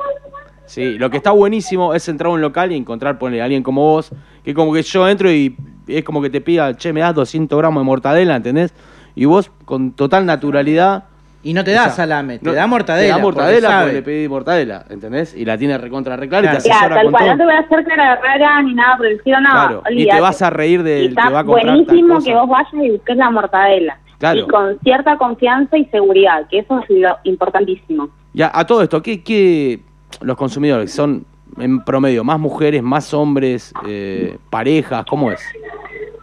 [0.66, 3.62] Sí, lo que está buenísimo es entrar a un local y encontrar, ponle, a alguien
[3.62, 4.12] como vos,
[4.44, 5.56] que como que yo entro y
[5.88, 8.72] es como que te pida, che, me das 200 gramos de mortadela, ¿entendés?
[9.14, 11.04] Y vos, con total naturalidad...
[11.42, 13.14] Y no te da o sea, salame, te no- da mortadela.
[13.14, 15.34] Te da porque mortadela porque, le pedí mortadela, ¿entendés?
[15.34, 16.62] Y la tiene recontra reclara y Claro.
[16.62, 17.32] te Ya, asesora tal con cual, todo.
[17.32, 19.82] no te voy a hacer cara de rara ni nada por el estilo, no, Claro,
[19.90, 22.34] y te vas a reír Y del está que va a comprar tal buenísimo que
[22.34, 23.98] vos vayas y busques la mortadela.
[24.18, 24.40] Claro.
[24.40, 28.10] Y con cierta confianza y seguridad, que eso es lo importantísimo.
[28.34, 29.80] Ya, a todo esto, ¿qué, qué
[30.20, 31.24] los consumidores son
[31.58, 35.06] en promedio más mujeres, más hombres, eh, parejas?
[35.08, 35.40] ¿Cómo es?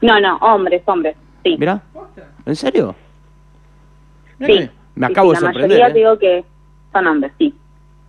[0.04, 1.56] No, no, hombres, hombres, sí.
[1.58, 1.82] Mirá,
[2.46, 2.94] ¿en serio?
[4.38, 4.70] Mirá sí.
[4.98, 5.70] Me acabo de La sorprender.
[5.80, 5.94] mayoría ¿eh?
[5.94, 6.46] digo que
[6.92, 7.54] son hombres, sí.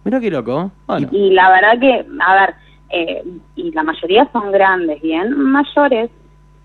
[0.05, 0.71] Mirá qué loco.
[0.87, 2.55] Bueno, Y la verdad que, a ver,
[2.91, 3.23] eh,
[3.57, 6.11] y la mayoría son grandes, bien mayores,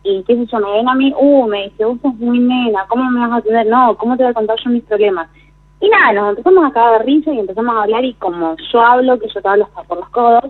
[0.03, 2.85] y qué sé yo, me ven a mí, uh, me dice, vos sos muy nena,
[2.87, 3.67] ¿cómo me vas a atender?
[3.67, 5.29] No, ¿cómo te voy a contar yo mis problemas?
[5.81, 9.19] Y nada, nos empezamos a cagar risa y empezamos a hablar y como yo hablo,
[9.19, 10.45] que yo te hablo hasta por los codos,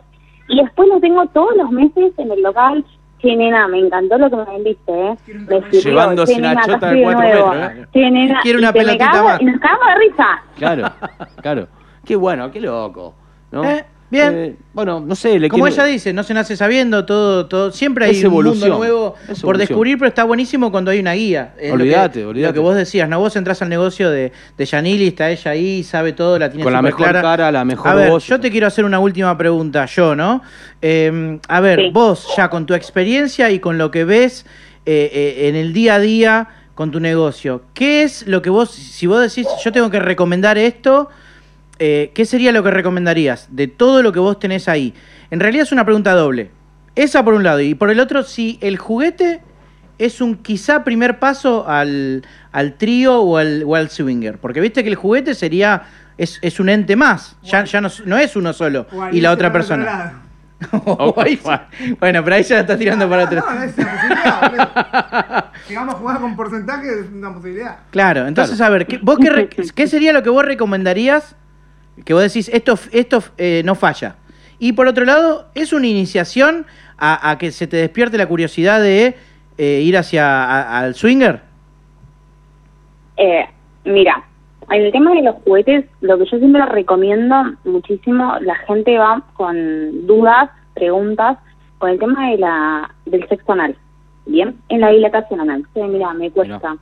[0.49, 2.86] y después lo tengo todos los meses en el local,
[3.23, 5.15] che nena, me encantó lo que me vendiste, ¿eh?
[5.27, 7.51] Me sirvió, Llevándose che, una nena, chota de cuatro nuevo.
[7.53, 7.88] metros, ¿eh?
[7.93, 9.41] Che, nena, Quiero y una me pelotita cago- más.
[9.41, 10.43] Y nos cagamos de risa.
[10.57, 10.91] claro,
[11.41, 11.67] claro.
[12.05, 13.15] Qué bueno, qué loco.
[13.51, 13.63] ¿no?
[13.63, 14.34] Eh, bien.
[14.34, 17.71] Eh, bueno, no sé, le Como quiero- ella dice, no se nace sabiendo, todo, todo,
[17.71, 21.13] siempre hay Es un evolución, mundo nuevo por descubrir, pero está buenísimo cuando hay una
[21.13, 21.54] guía.
[21.60, 22.49] Es lo que- Olvídate, olvídate.
[22.52, 23.19] Lo que vos decías, ¿no?
[23.19, 26.71] Vos entras al negocio de, de Yanili, está ella ahí, sabe todo, la tiene Con
[26.73, 27.21] la mejor clara.
[27.21, 28.26] cara, la mejor A ver, voz.
[28.26, 30.41] yo te quiero hacer una última pregunta, yo, ¿no?
[30.82, 31.89] Eh, a ver, Sí.
[31.91, 34.45] vos ya con tu experiencia y con lo que ves
[34.86, 38.71] eh, eh, en el día a día con tu negocio, ¿qué es lo que vos,
[38.71, 41.08] si vos decís, yo tengo que recomendar esto,
[41.79, 44.93] eh, ¿qué sería lo que recomendarías de todo lo que vos tenés ahí?
[45.31, 46.51] En realidad es una pregunta doble.
[46.95, 47.59] Esa por un lado.
[47.62, 49.41] Y por el otro, si el juguete
[49.97, 54.38] es un quizá primer paso al, al trío o al, o al swinger.
[54.38, 55.83] Porque viste que el juguete sería.
[56.15, 57.36] Es, es un ente más.
[57.41, 58.86] Ya, ya no, no es uno solo.
[59.12, 59.83] Y la otra persona.
[59.83, 60.12] lado.
[60.86, 61.95] O ahí sí.
[61.99, 63.43] bueno, pero ahí ya la estás tirando para No, otro.
[63.53, 65.51] no, es una.
[65.67, 67.77] Si vamos a jugar con porcentaje, es una posibilidad.
[67.89, 71.36] Claro, entonces a ver, ¿qué, vos qué, re- qué sería lo que vos recomendarías?
[72.06, 74.15] Que vos decís, esto, esto eh, no falla.
[74.60, 76.65] Y por otro lado, es una iniciación
[76.97, 79.15] a, a que se te despierte la curiosidad de
[79.58, 81.41] eh, ir hacia a- al swinger.
[83.17, 83.45] Eh,
[83.86, 84.23] mira,
[84.69, 89.21] en el tema de los juguetes, lo que yo siempre recomiendo muchísimo, la gente va
[89.34, 91.38] con dudas, preguntas,
[91.77, 93.75] con el tema de la del sexo anal,
[94.25, 94.56] ¿bien?
[94.69, 95.65] En la dilatación anal.
[95.73, 96.77] Sí, mira, me cuesta.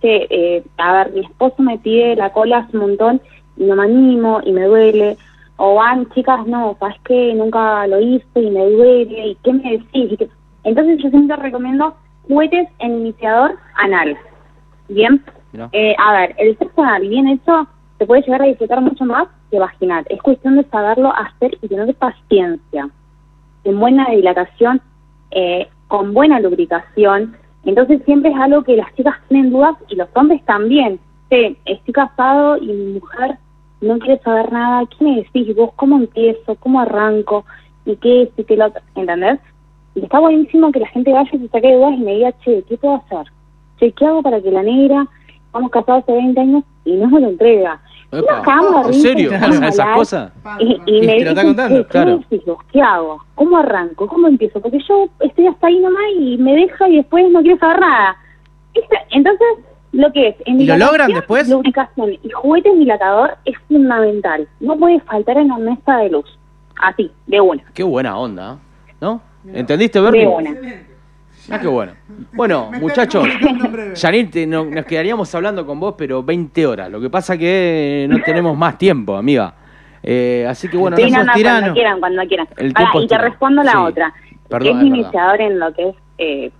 [0.00, 3.20] Sí, eh, a ver, mi esposo me pide la cola hace un montón
[3.56, 5.16] no me animo y me duele.
[5.56, 9.70] O van, chicas, no, sabes que nunca lo hice y me duele, ¿y qué me
[9.72, 10.12] decís?
[10.12, 10.28] Y que-
[10.64, 11.94] Entonces yo siempre recomiendo
[12.26, 14.16] juguetes en iniciador anal,
[14.88, 15.22] ¿bien?
[15.72, 19.28] Eh, a ver, el sexo anal bien hecho se puede llegar a disfrutar mucho más
[19.50, 20.04] que vaginal.
[20.08, 22.88] Es cuestión de saberlo hacer y tener paciencia.
[23.62, 24.80] En buena dilatación,
[25.30, 27.36] eh, con buena lubricación,
[27.66, 30.98] Entonces siempre es algo que las chicas tienen dudas y los hombres también.
[31.30, 33.38] Sí, estoy casado y mi mujer
[33.84, 34.84] no quiere saber nada.
[34.86, 35.70] ¿Qué me decís vos?
[35.76, 36.54] ¿Cómo empiezo?
[36.56, 37.44] ¿Cómo arranco?
[37.86, 38.28] ¿Y qué es?
[38.36, 38.82] ¿Y qué lo otro?
[38.94, 39.38] ¿Entendés?
[39.94, 42.32] Y está buenísimo que la gente vaya y se saque de dudas y me diga,
[42.44, 43.26] che, ¿qué puedo hacer?
[43.78, 45.06] Che, ¿qué hago para que la negra,
[45.46, 47.80] estamos casados hace 20 años y no me lo entrega?
[48.10, 48.42] Nos Epa,
[48.82, 49.30] de ¿En serio?
[49.32, 49.96] ¿Esas hablar.
[49.96, 50.32] cosas?
[50.60, 52.10] Y, y Y me te dicen, contando, "Che, ¿qué claro.
[52.10, 52.58] me decís vos?
[52.72, 53.18] ¿Qué hago?
[53.34, 54.06] ¿Cómo arranco?
[54.06, 54.60] ¿Cómo empiezo?
[54.60, 58.16] Porque yo estoy hasta ahí nomás y me deja y después no quiero saber nada.
[59.10, 59.46] Entonces,
[59.94, 61.48] lo que es en ¿Y lo logran después?
[61.48, 64.46] Lubricación y juguetes dilatador es fundamental.
[64.60, 66.38] No puede faltar en la mesa de luz.
[66.80, 67.62] Así, de una.
[67.72, 68.58] Qué buena onda,
[69.00, 69.20] ¿no?
[69.52, 70.22] ¿Entendiste, Bernie?
[70.22, 70.50] De una.
[71.50, 71.92] Ah, qué bueno.
[72.32, 73.28] Bueno, muchachos.
[74.00, 76.90] Janine, nos quedaríamos hablando con vos, pero 20 horas.
[76.90, 79.54] Lo que pasa que no tenemos más tiempo, amiga.
[80.02, 81.58] Eh, así que bueno, Sí, no no, sos no, tirano.
[81.60, 82.48] cuando quieran, cuando quieran.
[82.56, 83.78] El es y te respondo la Sí.
[83.78, 84.14] otra.
[84.48, 84.96] Perdón, es es verdad.
[84.98, 86.50] iniciador en lo que es, eh,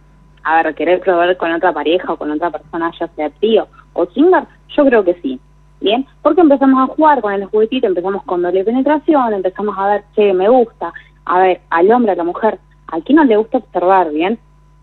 [0.45, 4.07] a ver, querer probar con otra pareja o con otra persona, ya sea tío o
[4.07, 4.45] swinger,
[4.77, 5.41] yo creo que sí.
[5.81, 10.05] Bien, porque empezamos a jugar con el juguetito, empezamos con doble penetración, empezamos a ver,
[10.15, 10.93] che, me gusta,
[11.27, 14.39] a ver, al hombre, a la mujer, ¿a quién no le gusta observar, bien?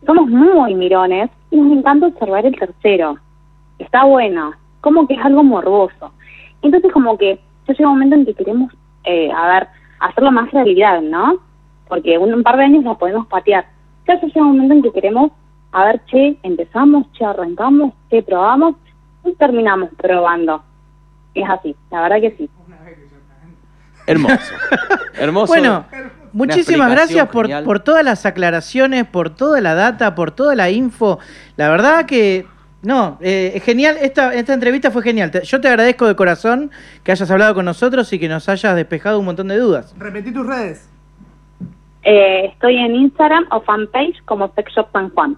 [0.06, 3.18] Somos muy mirones y nos encanta observar el tercero.
[3.80, 6.12] Está bueno, como que es algo morboso.
[6.62, 8.72] Entonces como que ya llega un momento en que queremos,
[9.04, 9.68] eh, a ver,
[10.00, 11.38] hacerlo más realidad, ¿no?
[11.88, 13.66] Porque un, un par de años la podemos patear.
[14.08, 15.32] Ya llega un momento en que queremos,
[15.72, 18.76] a ver, che, empezamos, che, arrancamos, che, probamos
[19.26, 20.64] y terminamos probando.
[21.34, 22.50] Es así, la verdad que sí.
[24.08, 24.36] hermoso.
[25.14, 25.48] Hermoso.
[25.54, 25.86] Bueno,
[26.34, 31.20] muchísimas gracias por, por todas las aclaraciones, por toda la data, por toda la info.
[31.56, 32.46] La verdad que,
[32.82, 33.98] no, eh, es genial.
[34.02, 35.32] Esta, esta entrevista fue genial.
[35.32, 36.72] Te- Yo te agradezco de corazón
[37.04, 39.94] que hayas hablado con nosotros y que nos hayas despejado un montón de dudas.
[39.98, 40.90] Repetí tus redes.
[42.04, 45.38] Eh, estoy en Instagram o fanpage como Sex Shop San Juan.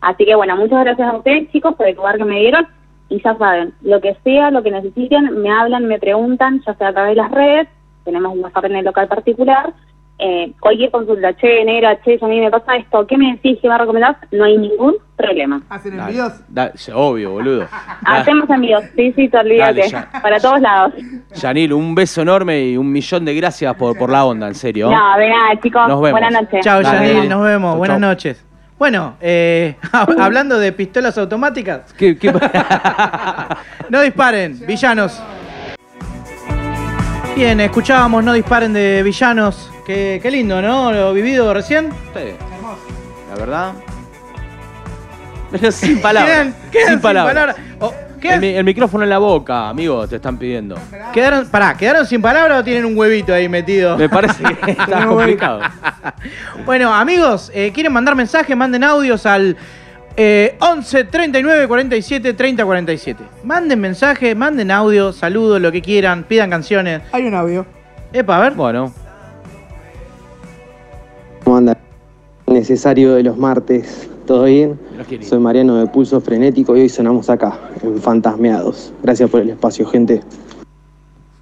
[0.00, 2.66] Así que bueno, muchas gracias a ustedes chicos por el lugar que me dieron.
[3.08, 6.88] Y ya saben, lo que sea, lo que necesiten, me hablan, me preguntan, ya sea
[6.88, 7.68] a través de las redes,
[8.04, 9.72] tenemos un WhatsApp en el local particular,
[10.20, 13.68] eh, cualquier consulta, che, negra, che, a mí me pasa esto, ¿qué me decís, qué
[13.68, 14.16] me recomendás?
[14.30, 15.60] No hay ningún problema.
[15.70, 16.40] Hacen envíos.
[16.48, 17.66] da- obvio, boludo.
[18.06, 20.92] Hacemos envíos, sí, sí, te olvídate, Dale, para todos lados.
[21.34, 24.88] Yanil, un beso enorme y un millón de gracias por, por la onda, en serio.
[24.88, 26.10] No, de nada, chicos, Nos vemos.
[26.20, 26.64] buenas noches.
[26.64, 26.80] Chao.
[26.80, 27.70] Yanil, nos vemos.
[27.72, 28.08] Chau, Buenas chau.
[28.08, 28.46] noches.
[28.80, 29.76] Bueno, eh,
[30.18, 32.32] hablando de pistolas automáticas, ¿Qué- qué-
[33.90, 35.20] no disparen, villanos.
[37.36, 39.70] Bien, escuchábamos No disparen de villanos.
[39.84, 40.92] Qué, qué lindo, ¿no?
[40.92, 41.90] Lo vivido recién.
[42.14, 42.32] Sí.
[43.28, 43.72] La verdad.
[45.50, 46.32] Pero sin palabras.
[46.32, 47.56] Quedan, quedan sin palabras.
[47.80, 50.76] Oh, ¿qué- El, mi- el micrófono en la boca, amigo, te están pidiendo.
[51.12, 53.96] quedaron, pará, ¿quedaron sin palabras o tienen un huevito ahí metido?
[53.96, 55.60] Me parece que está complicado.
[56.66, 59.56] Bueno, amigos, eh, quieren mandar mensajes, manden audios al
[60.16, 63.24] eh, 11 39 47 30 47.
[63.44, 67.00] Manden mensajes, manden audio, saludos, lo que quieran, pidan canciones.
[67.12, 67.64] Hay un audio.
[68.12, 68.52] Epa, a ver.
[68.52, 68.92] Bueno,
[71.44, 71.76] ¿Cómo anda?
[72.46, 74.10] Necesario de los martes.
[74.30, 74.78] ¿Todo bien?
[75.22, 78.92] Soy Mariano de Pulso Frenético y hoy sonamos acá, en Fantasmeados.
[79.02, 80.20] Gracias por el espacio, gente.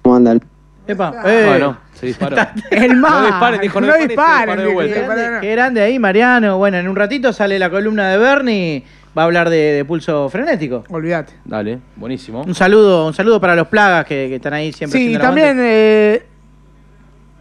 [0.01, 0.41] ¿Cómo andan?
[0.87, 1.21] Epa.
[1.23, 2.37] Eh, bueno, se disparó.
[2.71, 3.11] El más.
[3.11, 4.57] No disparen, dijo, no no disparen.
[4.57, 6.57] Qué grande, qué grande ahí, Mariano.
[6.57, 8.83] Bueno, en un ratito sale la columna de Bernie.
[9.15, 10.83] Va a hablar de, de pulso frenético.
[10.89, 11.33] Olvídate.
[11.45, 12.41] Dale, buenísimo.
[12.41, 14.99] Un saludo, un saludo para los plagas que, que están ahí siempre.
[14.99, 15.57] Sí, el también.
[15.59, 16.23] Eh,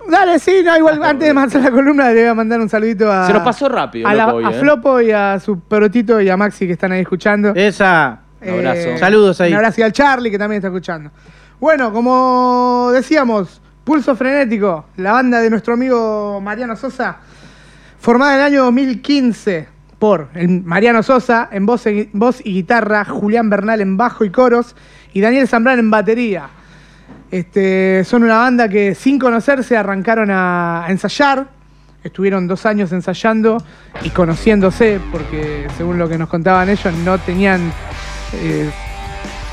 [0.08, 3.10] dale, sí, no, igual antes de mandar la columna le voy a mandar un saludito
[3.12, 3.26] a.
[3.26, 4.60] Se nos pasó rápido, a, la- loco, hoy, a ¿eh?
[4.60, 7.52] Flopo y a su perotito y a Maxi que están ahí escuchando.
[7.54, 8.20] Esa.
[8.40, 8.96] Un abrazo.
[8.98, 9.50] Saludos ahí.
[9.50, 11.10] Un abrazo y al Charlie que también está escuchando.
[11.60, 17.16] Bueno, como decíamos, Pulso Frenético, la banda de nuestro amigo Mariano Sosa,
[17.98, 23.04] formada en el año 2015 por el Mariano Sosa en voz, y- voz y guitarra,
[23.04, 24.76] Julián Bernal en bajo y coros
[25.12, 26.48] y Daniel Zambrán en batería.
[27.30, 31.46] Este, son una banda que sin conocerse arrancaron a, a ensayar.
[32.02, 33.58] Estuvieron dos años ensayando
[34.02, 37.72] y conociéndose, porque según lo que nos contaban ellos, no tenían.
[38.34, 38.70] eh,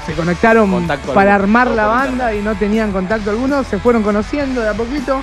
[0.06, 3.64] se conectaron Contacto para alguno, armar la banda y no tenían contacto alguno.
[3.64, 5.22] Se fueron conociendo de a poquito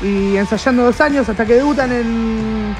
[0.00, 2.76] y ensayando dos años hasta que debutan en,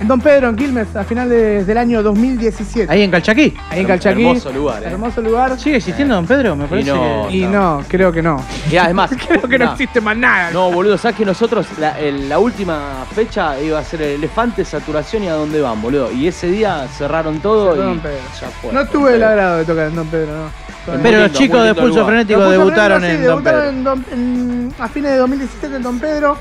[0.00, 2.90] en Don Pedro, en Quilmes, a finales del año 2017.
[2.92, 3.54] Ahí en Calchaquí.
[3.70, 4.22] Ahí en Calchaquí.
[4.26, 4.86] Hermoso lugar, ¿eh?
[4.88, 5.58] Hermoso lugar.
[5.58, 6.56] ¿Sigue existiendo Don Pedro?
[6.56, 6.90] Me parece.
[6.92, 7.26] no.
[7.28, 8.42] que- Y no, creo que no.
[8.70, 10.50] Y además, Creo que no, existe más nada.
[10.50, 14.64] No, boludo, sabes que nosotros la, el- la última fecha iba a ser el elefante,
[14.64, 16.10] saturación y a dónde van, boludo.
[16.10, 18.18] Y ese día cerraron todo Cerró y Don Pedro.
[18.40, 18.72] ya fue.
[18.72, 20.72] No Don tuve el agrado de tocar en Don Pedro, no.
[21.00, 22.06] Pero los chicos de Pulso lugar.
[22.06, 23.68] Frenético debutaron Frenético, en sí, Don debutaron Pedro.
[23.70, 26.36] en Don- en- a fines de 2017 en Don Pedro.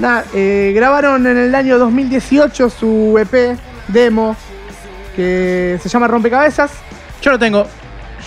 [0.00, 3.56] Nada, eh, grabaron en el año 2018 su EP,
[3.88, 4.34] demo,
[5.14, 6.72] que se llama Rompecabezas.
[7.20, 7.66] Yo lo tengo.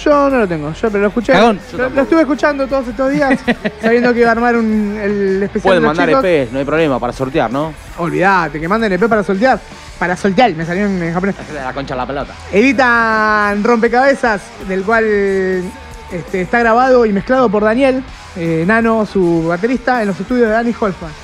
[0.04, 1.34] Yo no lo tengo, yo pero lo escuché.
[1.34, 1.60] Cagón.
[1.72, 2.02] Yo Lo, lo tampoco.
[2.04, 3.40] estuve escuchando todos estos días,
[3.82, 6.26] sabiendo que iba a armar un, el especial Pueden de los mandar chicos.
[6.26, 7.74] EPs, no hay problema, para sortear, ¿no?
[7.98, 9.60] Olvídate, que manden EP para soltear.
[9.98, 11.36] Para soltear, me salió en, japonés.
[11.54, 12.34] La concha de la pelota.
[12.52, 18.04] Editan Rompecabezas, del cual este, está grabado y mezclado por Daniel,
[18.36, 21.23] eh, Nano, su baterista, en los estudios de Danny Holzman.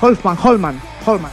[0.00, 1.30] Holzman, Holman, Holman.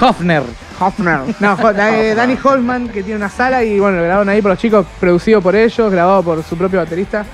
[0.00, 0.42] Hofner.
[0.80, 1.20] Hofner.
[1.40, 4.50] No, Jo- eh, Danny Holman, que tiene una sala y bueno, lo grabaron ahí por
[4.52, 7.24] los chicos, producido por ellos, grabado por su propio baterista.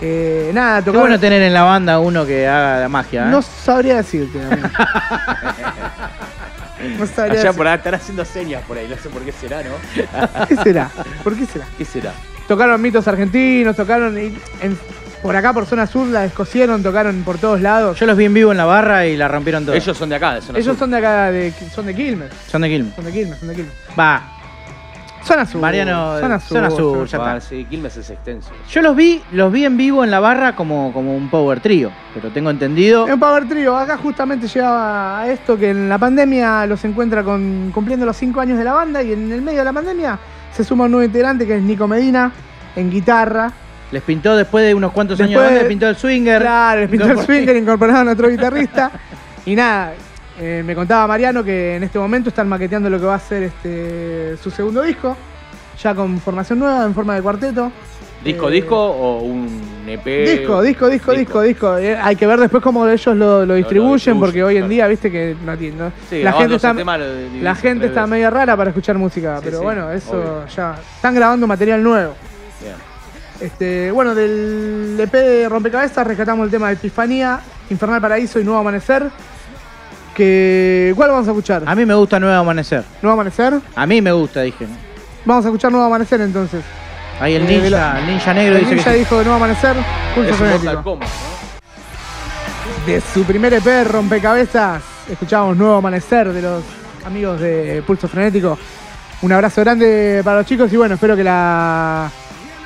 [0.00, 1.02] Eh, nada, Qué tocaron.
[1.08, 3.24] bueno tener en la banda uno que haga la magia.
[3.26, 3.30] ¿eh?
[3.30, 4.68] No sabría decirte, amigo.
[6.96, 7.56] No sabría Allá decirte.
[7.56, 10.46] por ahí estar haciendo señas por ahí, no sé por qué será, ¿no?
[10.46, 10.88] ¿Qué será?
[11.24, 11.66] ¿Por qué será?
[11.76, 12.12] ¿Qué será?
[12.46, 14.78] Tocaron mitos argentinos, tocaron y- en-
[15.22, 17.98] por acá por zona sur, la descosieron, tocaron por todos lados.
[17.98, 19.76] Yo los vi en vivo en la barra y la rompieron todos.
[19.76, 20.78] Ellos son de acá, de zona Ellos sur.
[20.78, 22.30] son de acá, de, son de Quilmes.
[22.50, 22.94] son de Quilmes.
[22.94, 23.72] Son de Quilmes, son de Quilmes.
[23.98, 24.22] Va.
[25.24, 25.60] Zona sur.
[25.60, 26.56] Mariano, Zona sur.
[26.56, 27.48] zona sur, ya Ah, está.
[27.50, 28.50] sí, Quilmes es extenso.
[28.70, 31.90] Yo los vi, los vi en vivo en la barra como, como un power trío,
[32.14, 33.06] pero tengo entendido.
[33.06, 33.76] Es un Power Trio.
[33.76, 38.40] Acá justamente llegaba a esto que en la pandemia los encuentra con, cumpliendo los 5
[38.40, 40.18] años de la banda y en el medio de la pandemia
[40.54, 42.32] se suma un nuevo integrante que es Nico Medina
[42.76, 43.52] en guitarra.
[43.90, 46.42] Les pintó después de unos cuantos Después años les pintó el swinger.
[46.42, 48.90] Claro, les pintó el swinger, incorporaron a otro guitarrista.
[49.46, 49.94] Y nada,
[50.40, 53.44] eh, me contaba Mariano que en este momento están maqueteando lo que va a ser
[53.44, 55.16] este, su segundo disco,
[55.82, 57.72] ya con formación nueva, en forma de cuarteto.
[58.22, 59.48] ¿Disco, Eh, disco o un
[59.86, 60.04] EP?
[60.04, 61.78] Disco, disco, disco, disco, disco.
[61.78, 64.70] Eh, hay que ver después cómo ellos lo, lo distribuyen, distribuyen, porque hoy en claro.
[64.70, 65.76] día, viste que no tiene.
[65.76, 65.92] ¿no?
[66.10, 68.98] Sí, la gente está, ese tema lo dividen la gente está medio rara para escuchar
[68.98, 70.46] música, Sí, pero sí, bueno, eso obvio.
[70.54, 70.74] ya.
[70.96, 72.14] Están grabando material nuevo.
[72.60, 72.74] Bien.
[73.40, 78.58] Este, bueno, del EP de Rompecabezas rescatamos el tema de Epifanía, Infernal Paraíso y Nuevo
[78.60, 79.08] Amanecer.
[80.14, 81.62] Que, ¿Cuál vamos a escuchar?
[81.64, 82.82] A mí me gusta Nuevo Amanecer.
[83.00, 83.54] ¿Nuevo Amanecer?
[83.76, 84.66] A mí me gusta, dije.
[85.24, 86.64] Vamos a escuchar Nuevo Amanecer entonces.
[87.20, 88.98] Ahí el Eh, ninja, la- el ninja negro El dice ninja que sí.
[89.00, 89.76] dijo Nuevo Amanecer,
[90.14, 90.98] pulso frenético.
[92.86, 96.64] De su primer EP, Rompecabezas, escuchamos Nuevo Amanecer de los
[97.06, 98.58] amigos de Pulso Frenético.
[99.22, 102.08] Un abrazo grande para los chicos y bueno, espero que la,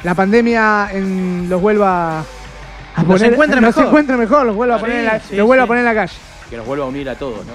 [0.04, 2.24] la pandemia en- los vuelva a
[2.98, 3.84] Los poner, encuentre los mejor.
[3.86, 5.64] encuentre mejor, los vuelva a Sí, poner, en la, sí, los vuelva sí.
[5.64, 6.14] a poner en la calle.
[6.50, 7.52] Que nos vuelva a unir a todos, ¿no?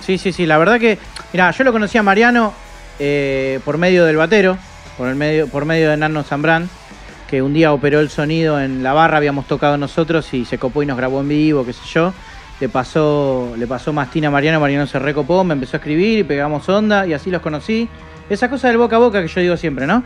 [0.00, 0.46] Sí, sí, sí.
[0.46, 0.98] La verdad que,
[1.32, 2.52] mira, yo lo conocí a Mariano
[2.98, 4.56] eh, por medio del batero,
[4.98, 6.68] por el medio, por medio de Nano Zambrán,
[7.28, 10.82] que un día operó el sonido en la barra, habíamos tocado nosotros y se copó
[10.82, 12.12] y nos grabó en vivo, qué sé yo.
[12.60, 16.24] Le pasó, le pasó mastina a Mariano, Mariano se recopó, me empezó a escribir y
[16.24, 17.88] pegamos onda y así los conocí.
[18.30, 20.02] Esa cosa del boca a boca que yo digo siempre, ¿no?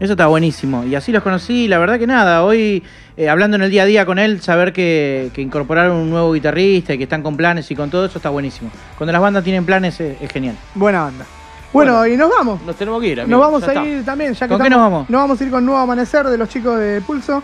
[0.00, 0.84] Eso está buenísimo.
[0.84, 1.64] Y así los conocí.
[1.64, 2.82] y La verdad que nada, hoy
[3.16, 6.32] eh, hablando en el día a día con él, saber que, que incorporaron un nuevo
[6.32, 8.70] guitarrista y que están con planes y con todo eso está buenísimo.
[8.98, 10.56] Cuando las bandas tienen planes es, es genial.
[10.74, 11.24] Buena banda.
[11.72, 12.12] Bueno, Bueno.
[12.12, 12.60] y nos vamos.
[12.62, 13.38] Nos tenemos que ir, amigo.
[13.38, 13.86] Nos vamos ya a está.
[13.86, 15.08] ir también, ya que ¿Con qué nos vamos?
[15.08, 17.42] Nos vamos a ir con Nuevo Amanecer de los chicos de Pulso.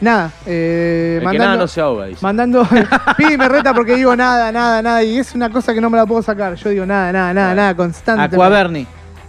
[0.00, 2.20] Nada, eh, El que nada no se ahoga, dice.
[2.22, 2.68] Mandando.
[3.16, 5.02] Pidi me reta porque digo nada, nada, nada.
[5.02, 6.54] Y es una cosa que no me la puedo sacar.
[6.54, 8.22] Yo digo nada, nada, nada, nada, constante.
[8.22, 8.86] Aquaverni.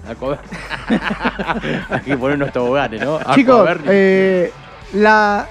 [0.09, 0.39] Aquaver-
[1.89, 3.19] Hay que poner unos toboganes, ¿no?
[3.35, 4.51] Chicos, eh,
[4.93, 5.45] la.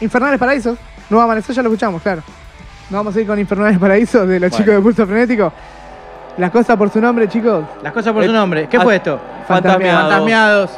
[0.00, 0.76] Infernales Paraísos.
[1.10, 2.22] Nuevo Amanecer ya lo escuchamos, claro.
[2.90, 4.56] Nos vamos a ir con Infernales Paraísos de los Bueno.
[4.64, 5.52] chicos de Pulso Frenético.
[6.36, 7.64] Las cosas por su nombre, chicos.
[7.82, 8.68] Las cosas por Eh, su nombre.
[8.68, 9.20] ¿Qué fue esto?
[9.46, 10.02] Fantasmeados.
[10.02, 10.70] Fantasmeados.